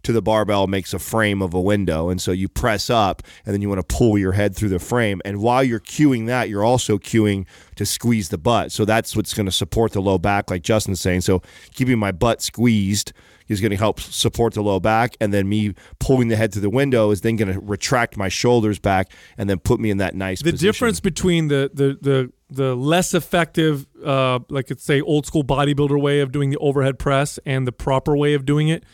[0.02, 2.08] to the barbell makes a frame of a window.
[2.08, 4.78] And so you press up and then you want to pull your head through the
[4.78, 5.20] frame.
[5.24, 7.46] And while you're cueing that, you're also cueing
[7.76, 8.72] to squeeze the butt.
[8.72, 11.22] So that's what's going to support the low back, like Justin's saying.
[11.22, 11.42] So
[11.74, 13.12] keeping my butt squeezed
[13.48, 15.16] is going to help support the low back.
[15.20, 18.28] And then me pulling the head through the window is then going to retract my
[18.28, 20.68] shoulders back and then put me in that nice the position.
[20.68, 26.00] difference between the the the the less effective uh like it's say old school bodybuilder
[26.00, 28.84] way of doing the overhead press and the proper way of doing it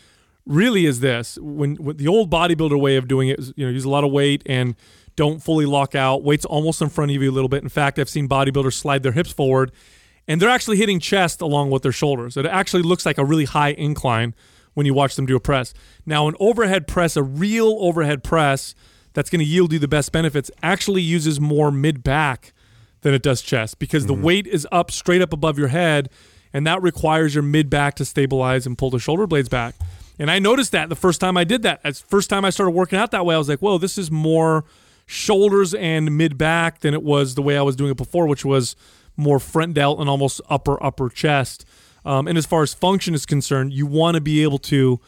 [0.47, 1.37] really is this.
[1.41, 4.03] When, when the old bodybuilder way of doing it is you know use a lot
[4.03, 4.75] of weight and
[5.15, 6.23] don't fully lock out.
[6.23, 7.63] Weight's almost in front of you a little bit.
[7.63, 9.71] In fact i've seen bodybuilders slide their hips forward
[10.27, 12.37] and they're actually hitting chest along with their shoulders.
[12.37, 14.35] It actually looks like a really high incline
[14.73, 15.73] when you watch them do a press.
[16.05, 18.75] Now an overhead press a real overhead press
[19.13, 22.53] that's going to yield you the best benefits actually uses more mid back
[23.01, 24.23] than it does chest because the mm-hmm.
[24.23, 26.09] weight is up straight up above your head
[26.53, 29.75] and that requires your mid back to stabilize and pull the shoulder blades back.
[30.19, 31.95] And I noticed that the first time I did that.
[32.07, 34.65] First time I started working out that way, I was like, "Whoa, this is more
[35.05, 38.43] shoulders and mid back than it was the way I was doing it before, which
[38.43, 38.75] was
[39.15, 41.65] more front delt and almost upper upper chest."
[42.05, 44.99] Um, and as far as function is concerned, you want to be able to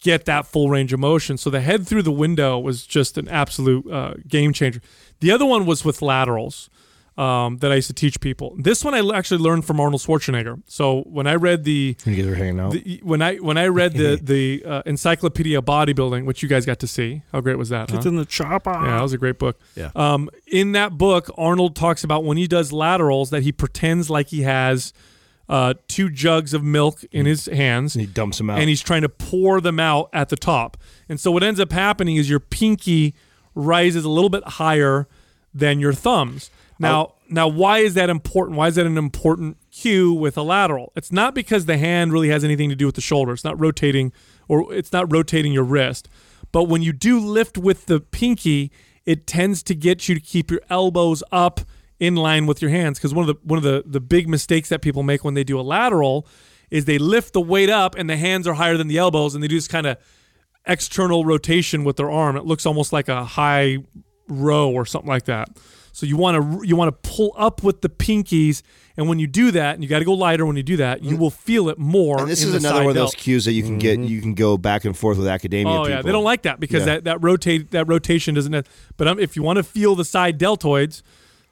[0.00, 1.36] get that full range of motion.
[1.36, 4.80] So the head through the window was just an absolute uh, game changer.
[5.20, 6.70] The other one was with laterals.
[7.18, 8.54] Um, that I used to teach people.
[8.58, 10.62] This one I actually learned from Arnold Schwarzenegger.
[10.66, 12.72] So when I read the, When you guys were hanging out.
[12.72, 16.64] the when I when I read the the uh, Encyclopedia of Bodybuilding, which you guys
[16.64, 17.90] got to see, how great was that?
[17.90, 17.96] huh?
[17.96, 18.70] It's in the chopper.
[18.70, 19.58] Yeah, that was a great book.
[19.74, 19.90] Yeah.
[19.96, 24.28] Um, in that book, Arnold talks about when he does laterals that he pretends like
[24.28, 24.92] he has
[25.48, 27.96] uh, two jugs of milk in his hands.
[27.96, 28.60] And he dumps them out.
[28.60, 30.76] And he's trying to pour them out at the top.
[31.08, 33.14] And so what ends up happening is your pinky
[33.54, 35.08] rises a little bit higher
[35.54, 36.50] than your thumbs.
[36.78, 38.56] Now, now why is that important?
[38.56, 40.92] Why is that an important cue with a lateral?
[40.96, 43.32] It's not because the hand really has anything to do with the shoulder.
[43.32, 44.12] It's not rotating
[44.48, 46.08] or it's not rotating your wrist.
[46.52, 48.70] But when you do lift with the pinky,
[49.04, 51.60] it tends to get you to keep your elbows up
[51.98, 54.68] in line with your hands because one of the one of the the big mistakes
[54.68, 56.26] that people make when they do a lateral
[56.70, 59.42] is they lift the weight up and the hands are higher than the elbows and
[59.42, 59.96] they do this kind of
[60.66, 62.36] external rotation with their arm.
[62.36, 63.78] It looks almost like a high
[64.28, 65.48] row or something like that.
[65.98, 68.62] So you want to you want to pull up with the pinkies,
[68.96, 71.02] and when you do that, and you got to go lighter when you do that,
[71.02, 72.20] you will feel it more.
[72.20, 73.16] and this in is the another side one of those delt.
[73.16, 73.98] cues that you can get.
[73.98, 75.72] You can go back and forth with academia.
[75.74, 75.90] Oh people.
[75.90, 76.94] yeah, they don't like that because Yeah.
[76.94, 78.64] that that rotate that rotation doesn't.
[78.96, 81.02] But um, if you want to feel the side deltoids,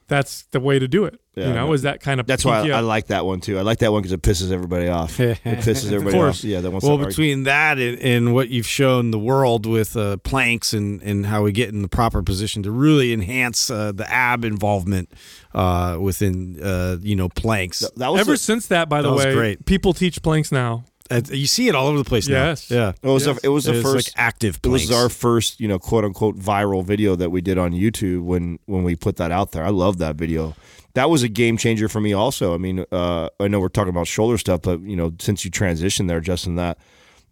[0.08, 1.20] that's the way to do it.
[1.34, 3.40] Yeah, you know, I is that kind of That's why I, I like that one
[3.40, 3.58] too.
[3.58, 5.18] I like that one because it pisses everybody off.
[5.20, 6.40] It pisses everybody course.
[6.40, 6.44] off.
[6.44, 7.10] Yeah, that wants Well, to argue.
[7.10, 11.42] between that and, and what you've shown the world with uh, planks and, and how
[11.42, 15.10] we get in the proper position to really enhance uh, the ab involvement
[15.54, 19.14] uh, within uh, you know planks, that was Ever the- since that, by the That
[19.14, 19.66] was way, great.
[19.66, 20.84] people teach planks now.
[21.10, 22.46] Uh, you see it all over the place now.
[22.46, 22.70] Yes.
[22.70, 24.58] Yeah, It was the- it was the It's first like active.
[24.62, 28.22] It was our first, you know, quote unquote viral video that we did on YouTube
[28.22, 29.64] when when we put that out there.
[29.64, 30.54] I love that video.
[30.94, 32.54] That was a game changer for me also.
[32.54, 35.50] I mean, uh, I know we're talking about shoulder stuff, but you know, since you
[35.50, 36.78] transitioned there, Justin, that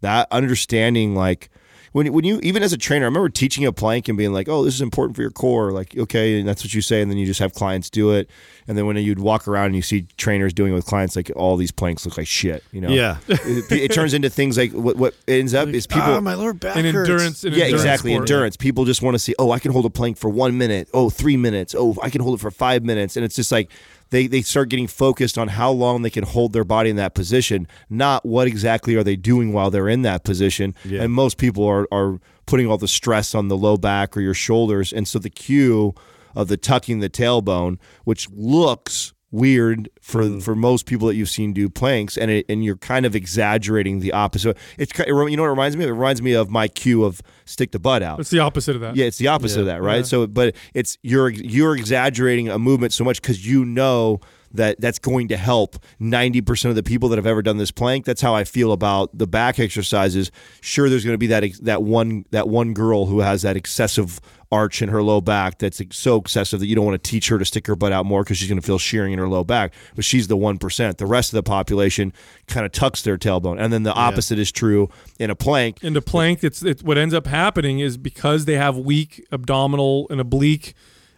[0.01, 1.49] that understanding like
[1.95, 4.49] when when you even as a trainer, I remember teaching a plank and being like,
[4.49, 7.09] "Oh, this is important for your core." Like, okay, and that's what you say, and
[7.09, 8.29] then you just have clients do it.
[8.67, 11.31] And then when you'd walk around and you see trainers doing it with clients, like
[11.37, 12.65] all these planks look like shit.
[12.73, 12.89] You know?
[12.89, 13.17] Yeah.
[13.45, 16.51] It, it turns into things like what what ends up is people ah, my lower
[16.51, 17.09] back An hurts.
[17.09, 18.11] endurance, an yeah, endurance exactly.
[18.11, 18.29] sport.
[18.29, 18.57] Endurance.
[18.57, 20.89] People just want to see, oh, I can hold a plank for one minute.
[20.93, 21.75] Oh, three minutes.
[21.77, 23.15] Oh, I can hold it for five minutes.
[23.15, 23.69] And it's just like
[24.15, 27.13] they, they start getting focused on how long they can hold their body in that
[27.13, 30.73] position, not what exactly are they doing while they're in that position.
[30.85, 31.01] Yeah.
[31.01, 34.33] And most people are, are putting all the stress on the low back or your
[34.33, 34.93] shoulders.
[34.93, 35.93] And so the cue
[36.33, 40.41] of the tucking the tailbone, which looks weird for Mm.
[40.41, 43.99] for most people that you've seen do planks and it, and you're kind of exaggerating
[43.99, 46.49] the opposite it's ki- you know what it reminds me of it reminds me of
[46.49, 48.95] my cue of stick the butt out It's the opposite of that.
[48.95, 50.03] yeah it's the opposite of that right Yeah.
[50.03, 54.19] so but it's you're you're exaggerating a movement so much because you know
[54.55, 58.05] that that's going to help 90% of the people that have ever done this plank.
[58.05, 60.31] That's how i feel about the back exercises.
[60.61, 64.19] Sure there's going to be that that one that one girl who has that excessive
[64.51, 67.37] arch in her low back that's so excessive that you don't want to teach her
[67.37, 69.43] to stick her butt out more because she's going to feel shearing in her low
[69.43, 72.13] back but she's the 1% the rest of the population
[72.47, 73.59] kind of tucks their tailbone.
[73.59, 74.89] And then the opposite is true
[75.19, 75.83] in a plank.
[75.83, 80.19] Into plank, it's, it's what ends up happening is because they have weak abdominal and
[80.19, 80.73] oblique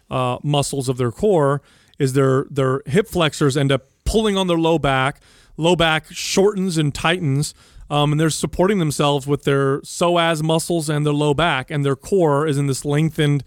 [0.09, 1.61] uh, muscles of their core,
[1.99, 5.21] is their their hip flexors end up pulling on their low back.
[5.59, 7.55] Low back shortens and tightens,
[7.89, 11.95] um, and they're supporting themselves with their psoas muscles and their low back, and their
[11.95, 13.43] core is in this lengthened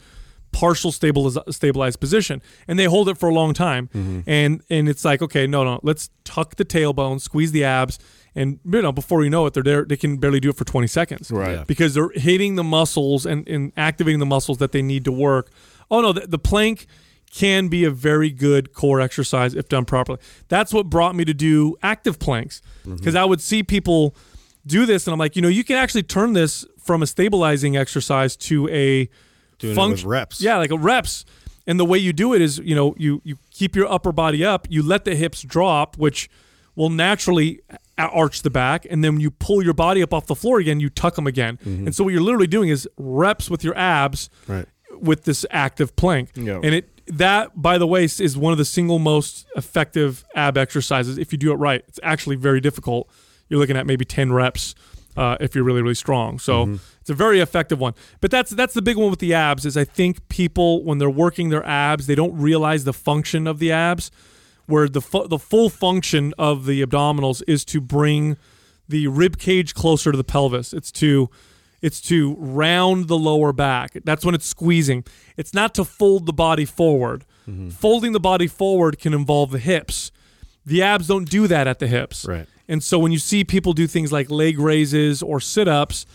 [0.52, 3.88] partial stabiliz- stabilized position and they hold it for a long time
[4.26, 8.00] and and it's like okay no no let's tuck the tailbone squeeze the abs
[8.34, 10.64] and you know before you know it they're there they can barely do it for
[10.64, 11.52] 20 seconds Right.
[11.58, 11.64] Yeah.
[11.68, 15.52] because they're hitting the muscles and, and activating the muscles that they need to work
[15.88, 16.88] oh no the, the plank
[17.30, 20.18] can be a very good core exercise if done properly
[20.48, 24.14] that's what brought me to do active planks because i would see people
[24.66, 27.76] do this and i'm like you know you can actually turn this from a stabilizing
[27.76, 29.08] exercise to a
[29.58, 30.40] Doing it func- with reps.
[30.40, 31.24] yeah, like a reps.
[31.66, 34.42] And the way you do it is, you know, you you keep your upper body
[34.42, 36.30] up, you let the hips drop, which
[36.74, 37.60] will naturally
[37.98, 40.80] arch the back, and then when you pull your body up off the floor again,
[40.80, 41.58] you tuck them again.
[41.58, 41.86] Mm-hmm.
[41.88, 44.64] And so what you're literally doing is reps with your abs Right.
[44.98, 46.30] with this active plank.
[46.34, 46.58] Yeah.
[46.62, 51.18] And it that, by the way, is one of the single most effective ab exercises
[51.18, 51.84] if you do it right.
[51.88, 53.08] It's actually very difficult.
[53.48, 54.74] You're looking at maybe 10 reps
[55.16, 56.38] uh, if you're really really strong.
[56.38, 57.94] So it's a very effective one.
[58.20, 61.10] But that's that's the big one with the abs is I think people when they're
[61.10, 64.10] working their abs, they don't realize the function of the abs
[64.66, 68.36] where the fu- the full function of the abdominals is to bring
[68.88, 70.72] the rib cage closer to the pelvis.
[70.72, 71.28] It's to
[71.82, 73.92] it's to round the lower back.
[74.04, 75.04] That's when it's squeezing.
[75.36, 77.24] It's not to fold the body forward.
[77.48, 77.70] Mm-hmm.
[77.70, 80.12] Folding the body forward can involve the hips.
[80.66, 82.24] The abs don't do that at the hips.
[82.24, 82.46] Right.
[82.68, 86.06] And so when you see people do things like leg raises or sit ups,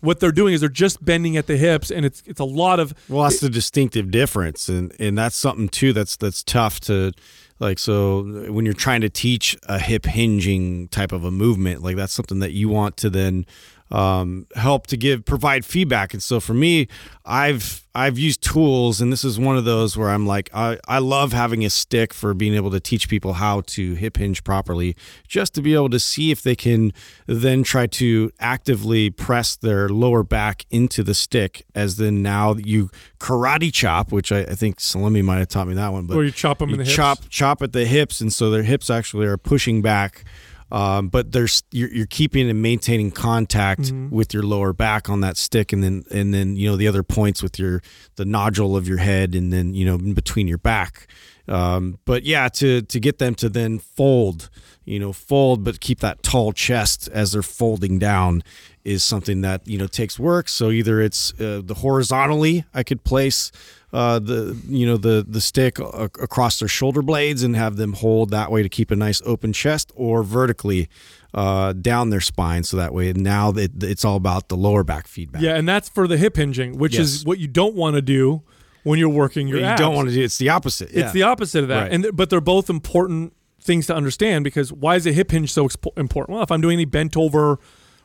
[0.00, 2.80] what they're doing is they're just bending at the hips, and it's it's a lot
[2.80, 7.12] of Well, that's the distinctive difference, and and that's something too that's that's tough to
[7.60, 7.78] like.
[7.78, 12.12] So when you're trying to teach a hip hinging type of a movement, like that's
[12.12, 13.46] something that you want to then
[13.92, 16.14] um, help to give provide feedback.
[16.14, 16.88] And so for me,
[17.24, 20.98] I've I've used tools, and this is one of those where I'm like I I
[20.98, 24.96] love having a stick for being able to teach people how to hip hinge properly,
[25.28, 26.92] just to be able to see if they can
[27.26, 32.90] then try to actively press their lower back into the stick, as then now you
[33.20, 36.24] karate chop, which I, I think Salemi might have taught me that one, but Where
[36.24, 36.96] you chop them you the hips?
[36.96, 40.24] chop chop at the hips, and so their hips actually are pushing back.
[40.72, 44.08] Um, but there's you're, you're keeping and maintaining contact Mm-hmm.
[44.08, 47.02] with your lower back on that stick, and then and then you know the other
[47.02, 47.82] points with your
[48.16, 51.06] the nodule of your head, and then you know in between your back.
[51.46, 54.48] Um, but yeah, to to get them to then fold,
[54.84, 58.42] you know, fold, but keep that tall chest as they're folding down
[58.84, 60.48] is something that you know takes work.
[60.48, 63.52] So either it's uh, the horizontally, I could place
[63.92, 67.92] uh, the you know the the stick a- across their shoulder blades and have them
[67.92, 70.88] hold that way to keep a nice open chest, or vertically
[71.34, 75.06] uh, down their spine, so that way now it, it's all about the lower back
[75.06, 75.42] feedback.
[75.42, 78.42] yeah, and that's for the hip hinging, which is what you don't want to do
[78.84, 79.80] when you're working your you abs.
[79.80, 80.90] don't want to do it's the opposite.
[80.92, 81.92] It's the opposite of that, Right.
[81.92, 85.52] and th- but they're both important things to understand because why is a hip hinge
[85.52, 86.34] so expo- important?
[86.34, 87.58] Well, if I'm doing any bent over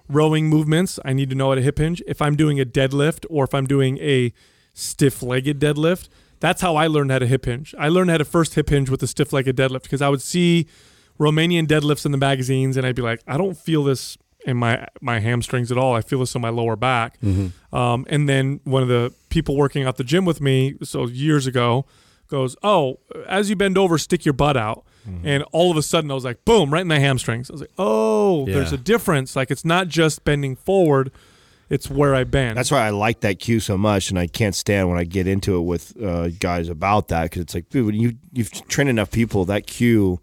[0.08, 2.02] rowing movements, I need to know how a hip hinge.
[2.08, 4.32] If I'm doing a deadlift or if I'm doing a
[4.78, 6.08] stiff legged deadlift,
[6.40, 7.74] that's how I learned how to hip hinge.
[7.80, 10.22] I learned how to first hip hinge with a stiff legged deadlift because I would
[10.22, 10.68] see
[11.20, 14.88] Romanian deadlifts in the magazines and I'd be like, I don't feel this in my
[15.02, 15.96] my hamstrings at all.
[15.96, 17.18] I feel this in my lower back.
[17.74, 21.48] Um, and then one of the people working out the gym with me, so years
[21.48, 21.86] ago,
[22.30, 24.84] goes, "Oh, as you bend over, stick your butt out."
[25.24, 27.50] And all of a sudden, I was like, "Boom!" Right in the hamstrings.
[27.50, 29.36] I was like, "Oh, there's a difference.
[29.36, 31.12] Like it's not just bending forward;
[31.70, 34.56] it's where I bend." That's why I like that cue so much, and I can't
[34.56, 37.86] stand when I get into it with uh, guys about that because it's like, dude,
[37.86, 40.20] when you you've trained enough people, that cue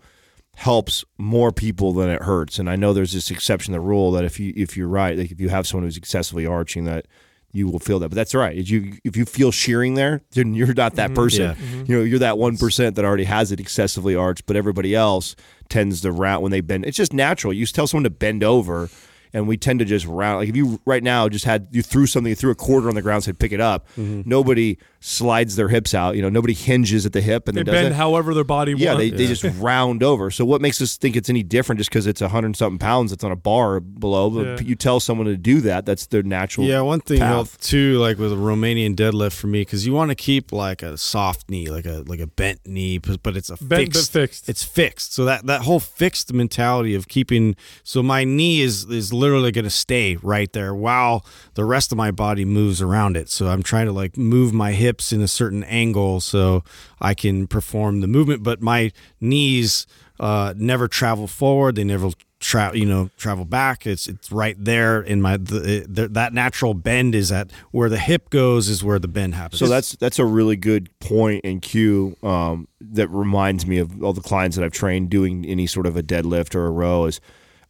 [0.57, 2.59] helps more people than it hurts.
[2.59, 5.19] And I know there's this exception to the rule that if you if you're right,
[5.19, 7.07] like if you have someone who's excessively arching, that
[7.53, 8.09] you will feel that.
[8.09, 8.57] But that's right.
[8.57, 11.57] If you if you feel shearing there, then you're not that person.
[11.59, 11.83] Yeah.
[11.87, 15.37] You know, you're that one percent that already has it excessively arched, but everybody else
[15.69, 16.85] tends to round when they bend.
[16.85, 17.53] It's just natural.
[17.53, 18.91] You tell someone to bend over.
[19.35, 20.39] And we tend to just round.
[20.39, 22.95] Like if you right now just had you threw something, you threw a quarter on
[22.95, 23.87] the ground, said pick it up.
[23.99, 24.23] Mm-hmm.
[24.25, 26.17] Nobody slides their hips out.
[26.17, 27.97] You know, nobody hinges at the hip and they then does bend it.
[27.97, 29.01] however their body Yeah, wants.
[29.01, 30.31] they, they just round over.
[30.31, 33.11] So what makes us think it's any different just because it's a hundred something pounds
[33.11, 34.31] that's on a bar below?
[34.31, 34.61] But Yeah.
[34.61, 36.67] You tell someone to do that, that's their natural.
[36.67, 37.61] Yeah, one thing path.
[37.61, 40.97] too, like with a Romanian deadlift for me, because you want to keep like a
[40.97, 44.13] soft knee, like a like a bent knee, but but it's a Bent but fixed,
[44.13, 44.49] fixed.
[44.49, 45.13] It's fixed.
[45.13, 49.65] So that that whole fixed mentality of keeping, so my knee is is literally going
[49.65, 53.31] to stay right there while the rest of my body moves around it.
[53.31, 56.63] So I'm trying to like move my hips in a certain angle so
[57.01, 59.87] I can perform the movement, but my knees
[60.21, 61.77] uh, never travel forward.
[61.77, 63.87] They never travel, you know, travel back.
[63.87, 67.99] It's it's right there in my the, the, that natural bend is at where the
[67.99, 69.59] hip goes is where the bend happens.
[69.59, 74.13] So that's that's a really good point and cue um, that reminds me of all
[74.13, 77.21] the clients that I've trained doing any sort of a deadlift or a row is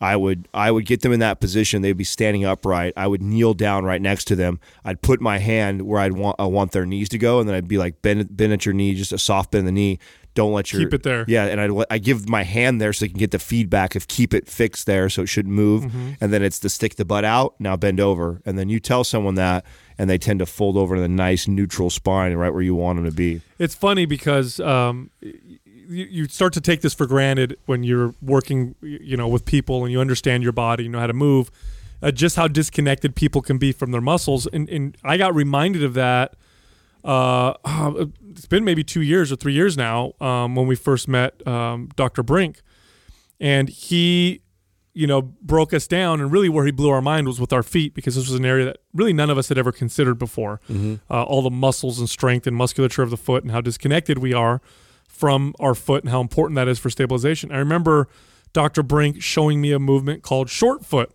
[0.04, 1.80] I would I would get them in that position.
[1.80, 2.92] They'd be standing upright.
[2.94, 4.60] I would kneel down right next to them.
[4.84, 7.56] I'd put my hand where I'd want I want their knees to go, and then
[7.56, 9.98] I'd be like bend bend at your knee, just a soft bend in the knee.
[10.34, 11.24] Don't let your Keep it there.
[11.26, 14.06] Yeah, and I I give my hand there so they can get the feedback of
[14.06, 15.84] keep it fixed there so it shouldn't move.
[15.84, 16.10] Mm-hmm.
[16.20, 17.54] And then it's to stick the butt out.
[17.58, 19.64] Now bend over, and then you tell someone that,
[19.96, 22.96] and they tend to fold over to the nice neutral spine right where you want
[22.98, 23.40] them to be.
[23.58, 25.10] it's funny because um,
[25.88, 29.84] you, you start to take this for granted when you're working, you know, with people
[29.84, 31.50] and you understand your body, you know how to move,
[32.02, 34.46] uh, just how disconnected people can be from their muscles.
[34.46, 36.34] And, and I got reminded of that.
[37.04, 37.54] Uh,
[38.30, 41.88] it's been maybe two years or three years now um, when we first met um,
[41.96, 42.22] Dr.
[42.22, 42.62] Brink,
[43.40, 44.40] and he,
[44.92, 46.20] you know, broke us down.
[46.20, 48.44] And really, where he blew our mind was with our feet because this was an
[48.44, 50.60] area that really none of us had ever considered before.
[51.10, 54.32] Uh, all the muscles and strength and musculature of the foot and how disconnected we
[54.32, 54.60] are
[55.14, 57.52] from our foot and how important that is for stabilization.
[57.52, 58.08] I remember
[58.52, 58.82] Dr.
[58.82, 61.12] Brink showing me a movement called short foot.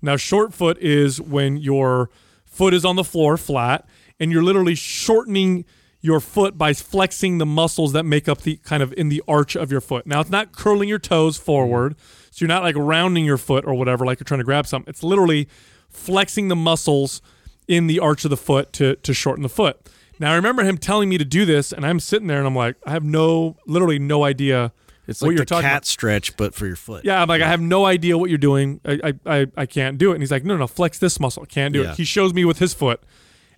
[0.00, 2.08] Now, short foot is when your
[2.44, 3.86] foot is on the floor flat
[4.18, 5.66] and you're literally shortening
[6.00, 9.54] your foot by flexing the muscles that make up the kind of in the arch
[9.54, 10.06] of your foot.
[10.06, 11.94] Now, it's not curling your toes forward.
[12.30, 14.88] So you're not like rounding your foot or whatever, like you're trying to grab something.
[14.88, 15.48] It's literally
[15.90, 17.20] flexing the muscles
[17.68, 19.90] in the arch of the foot to, to shorten the foot.
[20.18, 22.54] Now, I remember him telling me to do this, and I'm sitting there and I'm
[22.54, 24.72] like, I have no, literally no idea
[25.06, 25.84] It's what like you're the talking cat about.
[25.86, 27.04] stretch, but for your foot.
[27.04, 28.80] Yeah, I'm like, I have no idea what you're doing.
[28.84, 30.14] I, I, I, I can't do it.
[30.14, 31.42] And he's like, no, no, flex this muscle.
[31.42, 31.90] I can't do Yeah.
[31.92, 31.96] it.
[31.96, 33.02] He shows me with his foot.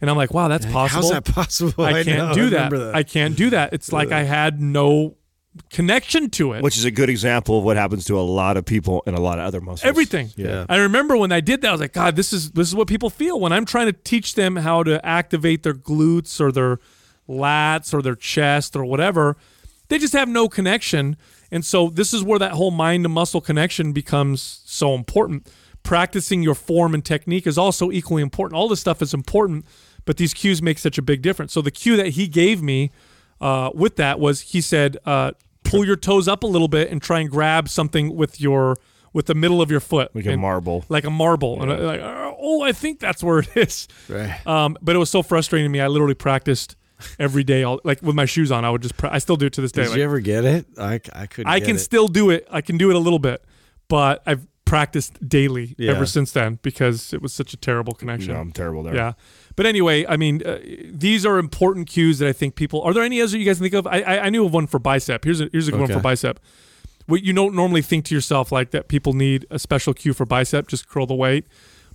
[0.01, 1.03] And I'm like, wow, that's possible.
[1.03, 1.85] How's that possible?
[1.85, 2.71] I can't know, do that.
[2.71, 2.95] that.
[2.95, 3.73] I can't do that.
[3.73, 5.17] It's like I had no
[5.71, 6.63] connection to it.
[6.63, 9.21] Which is a good example of what happens to a lot of people and a
[9.21, 9.85] lot of other muscles.
[9.85, 10.31] Everything.
[10.37, 10.67] Yeah.
[10.69, 12.89] I remember when I did that, I was like, God, this is this is what
[12.89, 16.79] people feel when I'm trying to teach them how to activate their glutes or their
[17.29, 19.37] lats or their chest or whatever.
[19.89, 21.17] They just have no connection.
[21.51, 25.51] And so this is where that whole mind to muscle connection becomes so important.
[25.83, 28.59] Practicing your form and technique is also equally important.
[28.59, 29.65] All this stuff is important,
[30.05, 31.53] but these cues make such a big difference.
[31.53, 32.91] So the cue that he gave me
[33.41, 35.33] uh, with that was he said, uh,
[35.71, 38.77] pull your toes up a little bit and try and grab something with your
[39.13, 40.85] with the middle of your foot, Like a And- marble.
[40.91, 41.63] like a marble.
[41.63, 43.89] And I, like, oh, I think that's where it is.
[44.09, 44.47] Right.
[44.47, 45.81] Um, but it was so frustrating to me.
[45.81, 46.77] I literally practiced
[47.19, 48.65] every day, all, like with my shoes on.
[48.67, 49.83] I would just, pra- I still do it to this day.
[49.85, 50.67] Did Like, you ever get it?
[50.79, 51.51] I, I couldn't.
[51.51, 51.81] I can it.
[51.81, 52.47] still do it.
[52.51, 53.43] I can do it a little bit,
[53.89, 55.93] but I've practiced daily Yeah.
[55.93, 58.35] ever since then because it was such a terrible connection.
[58.35, 58.95] No, I'm terrible there.
[58.95, 59.13] Yeah.
[59.59, 62.81] But anyway, I mean, uh, these are important cues that I think people.
[62.83, 63.89] Are there any others you guys think of?
[63.89, 65.25] I, I, I knew of one for bicep.
[65.25, 66.39] Here's a here's a good one for bicep.
[67.07, 70.25] What you don't normally think to yourself like that people need a special cue for
[70.25, 71.45] bicep, just curl the weight.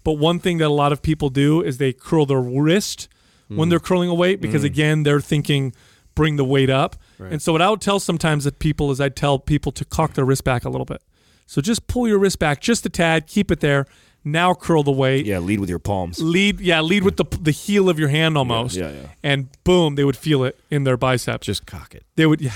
[0.03, 3.07] But one thing that a lot of people do is they curl their wrist
[3.47, 3.57] Hmm.
[3.57, 5.73] when they're curling a weight because again they're thinking
[6.15, 6.95] bring the weight up.
[7.17, 7.31] Right.
[7.31, 10.13] And so what I would tell sometimes that people is I'd tell people to cock
[10.13, 11.01] their wrist back a little bit.
[11.45, 13.85] So just pull your wrist back just a tad, keep it there.
[14.25, 16.21] Now curl the weight Yeah, lead with your palms.
[16.21, 19.07] lead yeah lead with the the heel of your hand almost yeah, yeah.
[19.21, 22.03] and boom they would feel it in their bicep Just cock it.
[22.15, 22.51] they would yeah,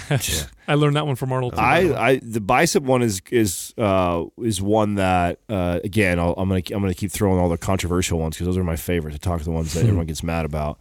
[0.67, 1.95] i learned that one from arnold too, by the way.
[1.95, 6.47] I, I the bicep one is is uh, is one that uh, again I'll, I'm
[6.49, 9.19] gonna I'm gonna keep throwing all the controversial ones because those are my favorite to
[9.19, 10.79] talk to the ones that everyone gets mad about.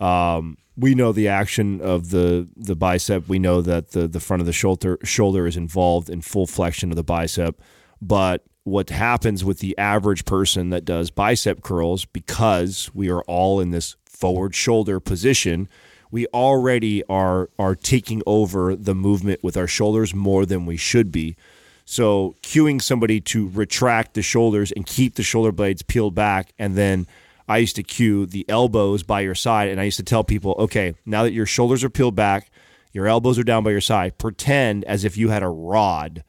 [0.00, 3.26] Um, we know the action of the the bicep.
[3.28, 6.90] We know that the the front of the shoulder shoulder is involved in full flexion
[6.90, 7.60] of the bicep,
[8.02, 13.60] but what happens with the average person that does bicep curls because we are all
[13.60, 15.68] in this forward shoulder position
[16.10, 21.10] we already are are taking over the movement with our shoulders more than we should
[21.12, 21.36] be.
[21.84, 26.74] So cueing somebody to retract the shoulders and keep the shoulder blades peeled back and
[26.74, 27.06] then
[27.48, 30.56] I used to cue the elbows by your side and I used to tell people,
[30.58, 32.50] okay, now that your shoulders are peeled back,
[32.92, 36.24] your elbows are down by your side, pretend as if you had a rod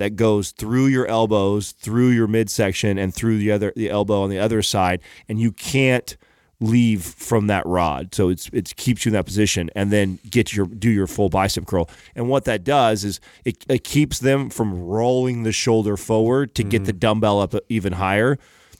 [0.00, 4.30] that goes through your elbows, through your midsection, and through the other the elbow on
[4.30, 6.16] the other side, and you can't
[6.60, 8.14] leave from that rod.
[8.14, 11.28] So it's it keeps you in that position, and then get your do your full
[11.28, 11.88] bicep curl.
[12.14, 16.62] And what that does is it, it keeps them from rolling the shoulder forward to
[16.62, 17.00] get the mm.
[17.00, 18.38] dumbbell up even higher.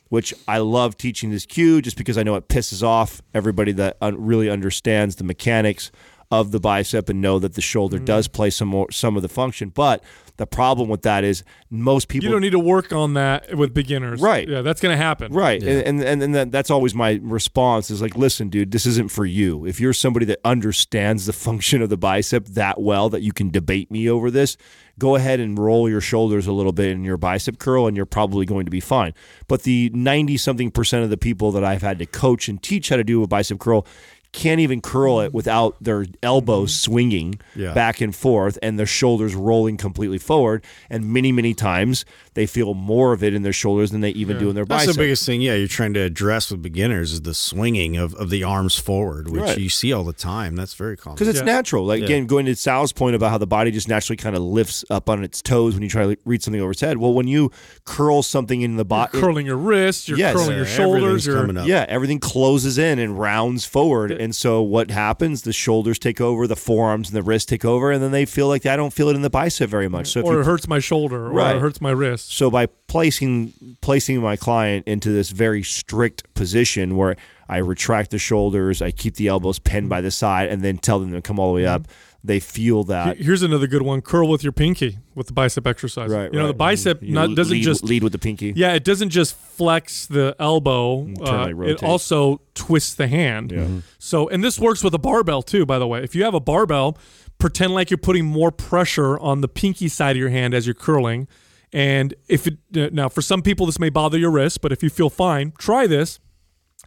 [0.08, 3.96] Which I love teaching this cue just because I know it pisses off everybody that
[4.00, 5.92] un- really understands the mechanics
[6.30, 8.04] of the bicep and know that the shoulder mm-hmm.
[8.04, 9.70] does play some more some of the function.
[9.70, 10.02] But
[10.36, 13.74] the problem with that is most people you don't need to work on that with
[13.74, 14.48] beginners Right.
[14.48, 15.62] yeah that's gonna happen Right.
[15.62, 19.26] And, and and that, that's always my response is like, listen, dude, this isn't for
[19.26, 19.66] you.
[19.66, 23.50] If you're somebody that understands the function of the bicep that well that you can
[23.50, 24.56] debate me over this,
[24.98, 28.06] go ahead and roll your shoulders a little bit in your bicep curl and you're
[28.06, 29.14] probably going to be fine.
[29.48, 32.88] But the 90 something percent of the people that I've had to coach and teach
[32.88, 33.86] how to do a bicep curl
[34.32, 36.92] can't even curl it without their elbows mm-hmm.
[36.92, 37.72] swinging Yeah.
[37.74, 40.64] back and forth and their shoulders rolling completely forward.
[40.88, 42.04] And many, many times
[42.34, 44.84] they feel more of it in their shoulders than they even do in their That's
[44.84, 44.94] bicep.
[44.94, 45.40] the biggest thing.
[45.40, 49.28] Yeah, you're trying to address with beginners is the swinging of, of the arms forward,
[49.30, 49.58] which Right.
[49.58, 50.54] you see all the time.
[50.56, 51.16] That's very common.
[51.16, 51.44] Because it's Yeah.
[51.44, 51.84] natural.
[51.86, 52.06] Like Yeah.
[52.06, 55.08] again, going to Sal's point about how the body just naturally kind of lifts up
[55.10, 56.98] on its toes when you try to reach something over its head.
[56.98, 57.50] Well, when you
[57.84, 60.34] curl something in the body, curling your wrists you're Yes.
[60.34, 61.66] curling Yeah, your shoulders everything's up.
[61.66, 64.12] yeah, everything closes in and rounds forward.
[64.12, 65.42] And so what happens?
[65.42, 68.46] The shoulders take over, the forearms and the wrists take over, and then they feel
[68.46, 70.08] like I don't feel it in the bicep very much.
[70.12, 72.66] So if or you it hurts my shoulder or it hurts my wrist So by
[72.66, 77.16] placing placing my client into this very strict position where
[77.48, 80.98] I retract the shoulders, I keep the elbows pinned by the side, and then tell
[81.00, 81.88] them to come all the way up,
[82.22, 83.16] they feel that.
[83.16, 86.46] here's another good one curl with your pinky with the bicep exercise Right, you know
[86.46, 88.52] the bicep You not, doesn't lead, just lead with the pinky.
[88.54, 91.08] Yeah, it doesn't just flex the elbow.
[91.20, 93.52] Uh, it also twists the hand.
[93.52, 93.68] Yeah.
[93.98, 96.02] So, and this works with a barbell too, by the way.
[96.02, 96.98] If you have a barbell,
[97.38, 100.74] pretend like you're putting more pressure on the pinky side of your hand as you're
[100.74, 101.26] curling.
[101.72, 104.82] And if it uh, now, for some people, this may bother your wrist, but if
[104.82, 106.18] you feel fine, try this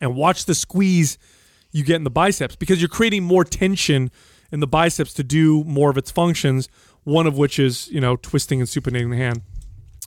[0.01, 1.17] and watch the squeeze
[1.71, 4.11] you get in the biceps because you're creating more tension
[4.51, 6.67] in the biceps to do more of its functions.
[7.03, 9.41] One of which is you know twisting and supinating the hand.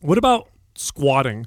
[0.00, 1.46] What about squatting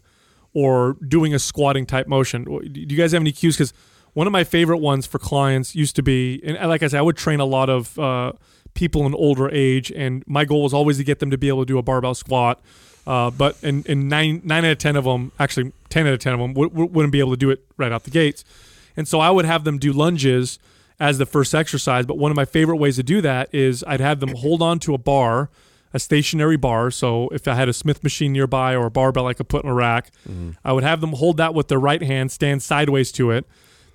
[0.54, 2.44] or doing a squatting type motion?
[2.44, 3.56] Do you guys have any cues?
[3.56, 3.74] Because
[4.14, 7.02] one of my favorite ones for clients used to be, and like I said, I
[7.02, 8.34] would train a lot of uh,
[8.74, 11.62] people in older age, and my goal was always to get them to be able
[11.62, 12.62] to do a barbell squat.
[13.10, 16.20] Uh, but in, in nine nine out of ten of them, actually ten out of
[16.20, 18.46] ten of them, w- w- wouldn't be able to do it right out the gates.
[18.96, 20.60] And so I would have them do lunges
[21.00, 22.06] as the first exercise.
[22.06, 24.78] But one of my favorite ways to do that is I'd have them hold on
[24.80, 25.50] to a bar,
[25.94, 26.92] a stationary bar.
[26.92, 29.70] So if I had a Smith machine nearby or a barbell I could put in
[29.72, 30.12] a rack,
[30.64, 33.46] I would have them hold that with their right hand, stand sideways to it.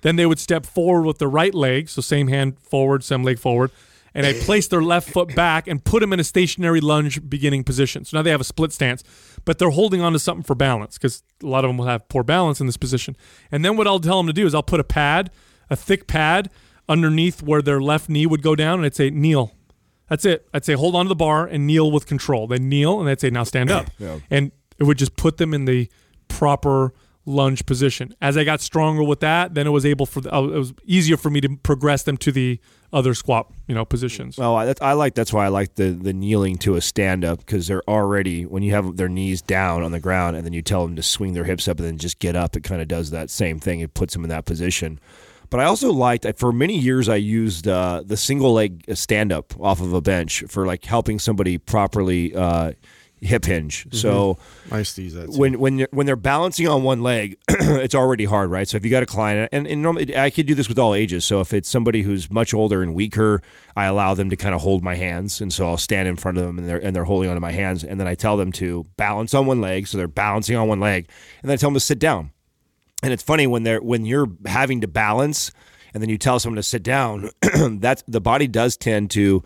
[0.01, 3.39] Then they would step forward with their right leg, so same hand forward, same leg
[3.39, 3.71] forward,
[4.15, 7.63] and I place their left foot back and put them in a stationary lunge beginning
[7.63, 8.05] position.
[8.05, 9.03] So now they have a split stance,
[9.43, 12.07] but they're holding on to something for balance because a lot of them will have
[12.07, 13.15] poor balance in this position.
[13.51, 15.29] And then what I'll tell them to do is I'll put a pad,
[15.69, 16.49] a thick pad,
[16.87, 19.51] underneath where their left knee would go down, and I'd say kneel.
[20.09, 20.47] That's it.
[20.53, 22.47] I'd say hold on to the bar and kneel with control.
[22.47, 23.89] Then kneel, and I'd say now stand up.
[24.29, 25.89] And it would just put them in the
[26.27, 26.93] proper
[27.25, 28.15] lunge position.
[28.21, 30.73] As I got stronger with that, then it was able for the, uh, it was
[30.85, 32.59] easier for me to progress them to the
[32.93, 34.37] other squat, you know, positions.
[34.37, 37.39] Well, I, I like that's why I like the the kneeling to a stand up
[37.39, 40.61] because they're already when you have their knees down on the ground and then you
[40.61, 42.55] tell them to swing their hips up and then just get up.
[42.55, 43.79] It kind of does that same thing.
[43.79, 44.99] It puts them in that position.
[45.49, 49.59] But I also liked for many years I used uh, the single leg stand up
[49.59, 52.73] off of a bench for like helping somebody properly uh,
[53.25, 53.85] hip hinge.
[53.85, 53.97] Mm-hmm.
[53.97, 54.37] So
[54.71, 55.31] I use that.
[55.31, 55.39] Too.
[55.39, 58.67] when when when they're balancing on one leg, it's already hard, right?
[58.67, 60.93] So if you got a client, and, and normally I could do this with all
[60.93, 61.25] ages.
[61.25, 63.41] So if it's somebody who's much older and weaker,
[63.75, 66.37] I allow them to kind of hold my hands, and so I'll stand in front
[66.37, 68.51] of them and they're and they're holding onto my hands, and then I tell them
[68.53, 71.09] to balance on one leg, so they're balancing on one leg,
[71.41, 72.31] and then I tell them to sit down.
[73.03, 75.51] And it's funny when they're when you're having to balance,
[75.93, 77.29] and then you tell someone to sit down.
[77.79, 79.43] that's the body does tend to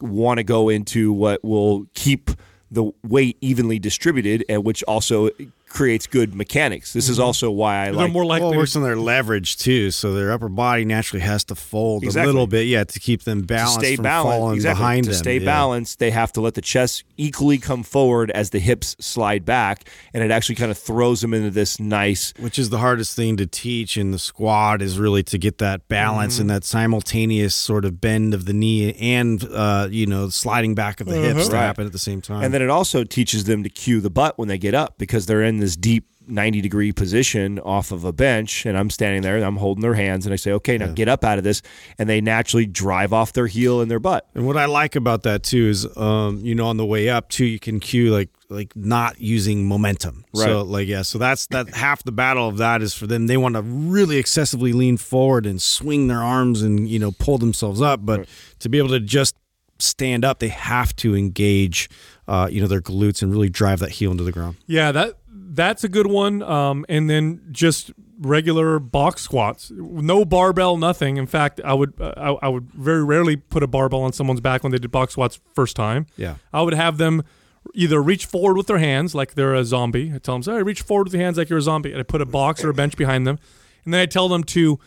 [0.00, 2.30] want to go into what will keep
[2.70, 5.30] the weight evenly distributed, and which also
[5.70, 6.92] creates good mechanics.
[6.92, 8.96] This is also why I They're like more likely well, it to works on their
[8.96, 12.24] leverage too, so their upper body naturally has to fold Exactly.
[12.28, 14.36] a little bit, yeah, to keep them to balanced stay from balanced.
[14.36, 14.80] falling Exactly.
[14.82, 15.18] behind to them.
[15.18, 15.44] stay yeah.
[15.44, 19.88] balanced, they have to let the chest equally come forward as the hips slide back,
[20.12, 22.34] and it actually kind of throws them into this nice.
[22.38, 25.86] Which is the hardest thing to teach in the squat is really to get that
[25.88, 26.40] balance Mm-hmm.
[26.42, 31.00] and that simultaneous sort of bend of the knee and uh, you know sliding back
[31.00, 31.62] of the hips to Right.
[31.62, 32.42] happen at the same time.
[32.42, 35.26] And then it also teaches them to cue the butt when they get up because
[35.26, 39.34] they're in this deep 90 degree position off of a bench and I'm standing there
[39.34, 41.60] and I'm holding their hands and I say, okay, now get up out of this.
[41.98, 44.28] And they naturally drive off their heel and their butt.
[44.34, 47.30] And what I like about that too is, um, you know, on the way up
[47.30, 50.24] too, you can cue like like not using momentum.
[50.34, 50.66] So Right.
[50.66, 53.26] like yeah, so that's that half the battle of that is for them.
[53.26, 57.38] They want to really excessively lean forward and swing their arms and you know pull
[57.38, 58.28] themselves up, but
[58.60, 59.34] to be able to just
[59.78, 61.88] stand up, they have to engage,
[62.28, 64.56] uh, you know, their glutes and really drive that heel into the ground.
[64.66, 65.16] Yeah, that
[65.52, 66.42] that's a good one.
[66.42, 71.16] Um, and then just regular box squats, no barbell, nothing.
[71.16, 74.40] In fact, I would uh, I, I would very rarely put a barbell on someone's
[74.40, 76.06] back when they did box squats first time.
[76.16, 76.36] Yeah.
[76.52, 77.22] I would have them
[77.74, 80.12] either reach forward with their hands like they're a zombie.
[80.14, 82.02] I tell them, "Sorry, reach forward with your hands like you're a zombie," and I
[82.04, 83.38] put a box or a bench behind them,
[83.84, 84.78] and then I tell them to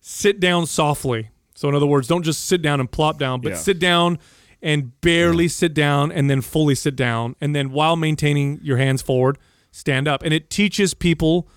[0.00, 1.30] sit down softly.
[1.54, 3.56] So in other words, don't just sit down and plop down, but Yeah.
[3.58, 4.18] sit down
[4.62, 9.02] and barely sit down and then fully sit down and then while maintaining your hands
[9.02, 9.38] forward,
[9.70, 10.22] stand up.
[10.22, 11.48] And it teaches people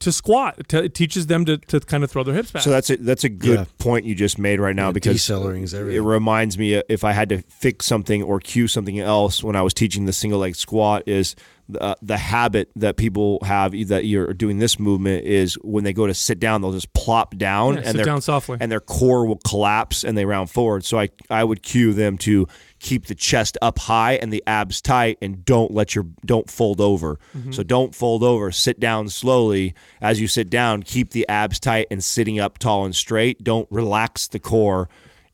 [0.00, 0.54] to squat.
[0.58, 2.62] It, it teaches them to, to kind of throw their hips back.
[2.62, 3.64] So that's a, that's a good Yeah.
[3.78, 7.04] point you just made right now Yeah, because decelerating is it reminds me uh, if
[7.04, 10.38] I had to fix something or cue something else when I was teaching the single
[10.40, 11.36] leg squat is
[11.80, 16.06] uh, the habit that people have that you're doing this movement is when they go
[16.06, 18.58] to sit down they'll just plop down Yeah, and sit their down softly.
[18.60, 20.84] and their core will collapse and they round forward.
[20.84, 22.46] So I I would cue them to
[22.78, 26.80] keep the chest up high and the abs tight and don't let your don't fold
[26.80, 27.18] over.
[27.36, 27.52] Mm-hmm.
[27.52, 28.50] So don't fold over.
[28.50, 29.74] Sit down slowly.
[30.00, 33.44] As you sit down, keep the abs tight and sitting up tall and straight.
[33.44, 34.88] Don't relax the core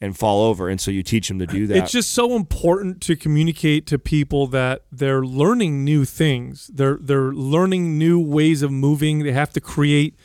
[0.07, 0.71] and fall over.
[0.71, 1.77] And so you teach them to do that.
[1.77, 6.69] It's just so important to communicate to people that they're learning new things.
[6.73, 9.25] They're they're learning new ways of moving.
[9.25, 10.19] They have to create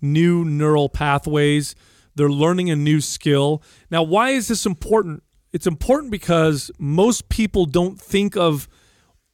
[0.00, 1.76] new neural pathways.
[2.16, 3.62] They're learning a new skill.
[3.90, 5.22] Now, why is this important?
[5.52, 8.68] It's important because most people don't think of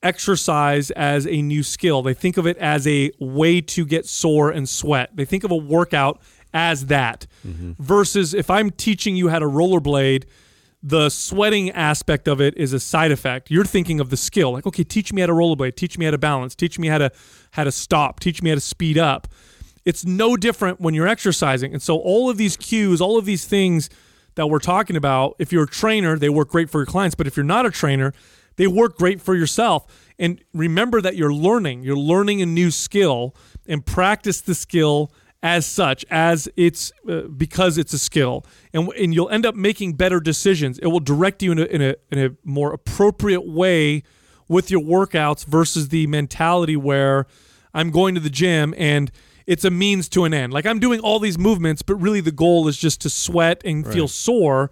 [0.02, 2.02] exercise as a new skill.
[2.02, 5.16] They think of it as a way to get sore and sweat.
[5.16, 6.20] They think of a workout
[6.54, 7.26] as that.
[7.78, 10.24] Versus if I'm teaching you how to rollerblade,
[10.82, 13.50] the sweating aspect of it is a side effect.
[13.50, 14.52] You're thinking of the skill.
[14.52, 16.98] Like, okay, teach me how to rollerblade, teach me how to balance, teach me how
[16.98, 17.10] to
[17.52, 19.28] how to stop, teach me how to speed up.
[19.84, 21.72] It's no different when you're exercising.
[21.72, 23.90] And so all of these cues, all of these things
[24.34, 27.26] that we're talking about, if you're a trainer, they work great for your clients, but
[27.26, 28.12] if you're not a trainer,
[28.56, 29.86] they work great for yourself.
[30.18, 31.82] And remember that you're learning.
[31.82, 33.34] You're learning a new skill
[33.66, 35.12] and practice the skill
[35.44, 38.44] as such as it's uh, because it's a skill.
[38.72, 40.78] And and you'll end up making better decisions.
[40.78, 44.02] It will direct you in a, in a in a more appropriate way
[44.48, 47.26] with your workouts versus the mentality where
[47.74, 49.10] I'm going to the gym and
[49.46, 50.54] it's a means to an end.
[50.54, 53.86] Like I'm doing all these movements but really the goal is just to sweat and
[53.92, 54.70] feel sore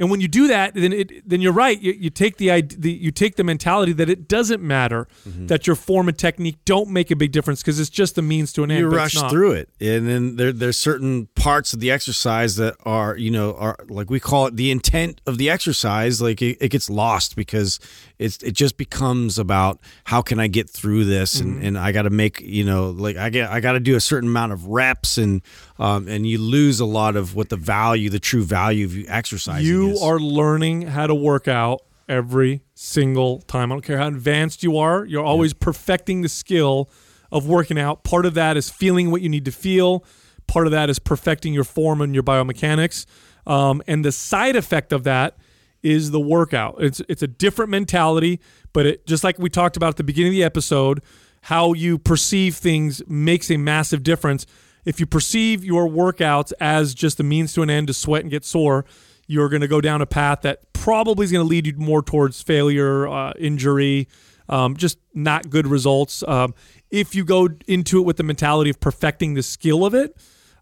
[0.00, 1.80] and when you do that, then it then you're right.
[1.80, 5.46] You, you take the, the you take the mentality that it doesn't matter Mm-hmm.
[5.46, 8.52] that your form and technique don't make a big difference because it's just a means
[8.54, 8.80] to an end.
[8.80, 13.16] you rush through it and then there, there's certain parts of the exercise that are
[13.16, 16.68] you know are like we call it the intent of the exercise like it, it
[16.68, 17.80] gets lost because
[18.18, 21.48] it's it just becomes about how can i get through this Mm-hmm.
[21.56, 23.96] and, and i got to make you know like i get i got to do
[23.96, 25.40] a certain amount of reps and
[25.78, 29.64] um, and you lose a lot of what the value the true value of exercise
[29.66, 30.02] You is.
[30.02, 33.70] are learning how to work out every single time.
[33.70, 35.04] I don't care how advanced you are.
[35.04, 36.90] You're always perfecting the skill
[37.30, 38.02] of working out.
[38.02, 40.04] Part of that is feeling what you need to feel.
[40.50, 43.06] Part of that is perfecting your form and your biomechanics.
[43.46, 45.36] Um, and the side effect of that
[45.80, 46.74] is the workout.
[46.80, 48.40] It's it's a different mentality,
[48.72, 51.04] but it just like we talked about at the beginning of the episode,
[51.42, 54.44] how you perceive things makes a massive difference.
[54.84, 58.30] If you perceive your workouts as just a means to an end to sweat and
[58.30, 58.84] get sore,
[59.28, 62.02] you're going to go down a path that probably is going to lead you more
[62.02, 64.08] towards failure, uh, injury,
[64.48, 66.24] um, just not good results.
[66.26, 66.54] Um,
[66.90, 70.16] if you go into it with the mentality of perfecting the skill of it,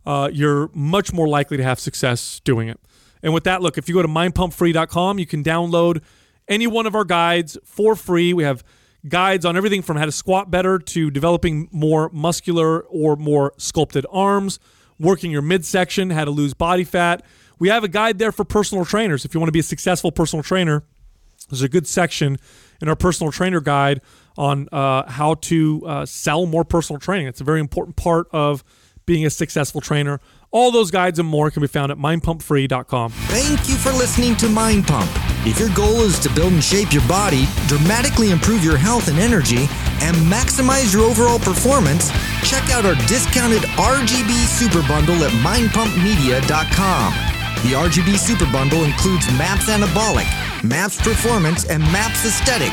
[0.09, 2.81] uh, you're much more likely to have success doing it.
[3.23, 6.03] And with that, look, if you go to mindpumpfree.com, you can download
[6.49, 8.33] any one of our guides for free.
[8.33, 8.65] We have
[9.07, 14.07] guides on everything from how to squat better to developing more muscular or more sculpted
[14.11, 14.59] arms,
[14.99, 17.23] working your midsection, how to lose body fat.
[17.59, 19.27] We have a guide there for personal trainers.
[19.27, 20.85] If you want to be a successful personal trainer,
[21.51, 22.39] there's a good section
[22.81, 24.01] in our personal trainer guide
[24.39, 27.27] on uh, how to uh, sell more personal training.
[27.27, 28.65] It's a very important part of
[29.09, 30.21] being a successful trainer.
[30.53, 33.11] All those guides and more can be found at mindpumpfree.com.
[33.11, 35.11] Thank you for listening to Mind Pump.
[35.47, 39.19] If your goal is to build and shape your body, dramatically improve your health and
[39.19, 39.67] energy,
[40.01, 42.11] and maximize your overall performance,
[42.45, 47.13] check out our discounted RGB Super Bundle at mindpumpmedia.com.
[47.65, 50.29] The RGB Super Bundle includes MAPS Anabolic,
[50.63, 52.73] MAPS Performance, and MAPS Aesthetic.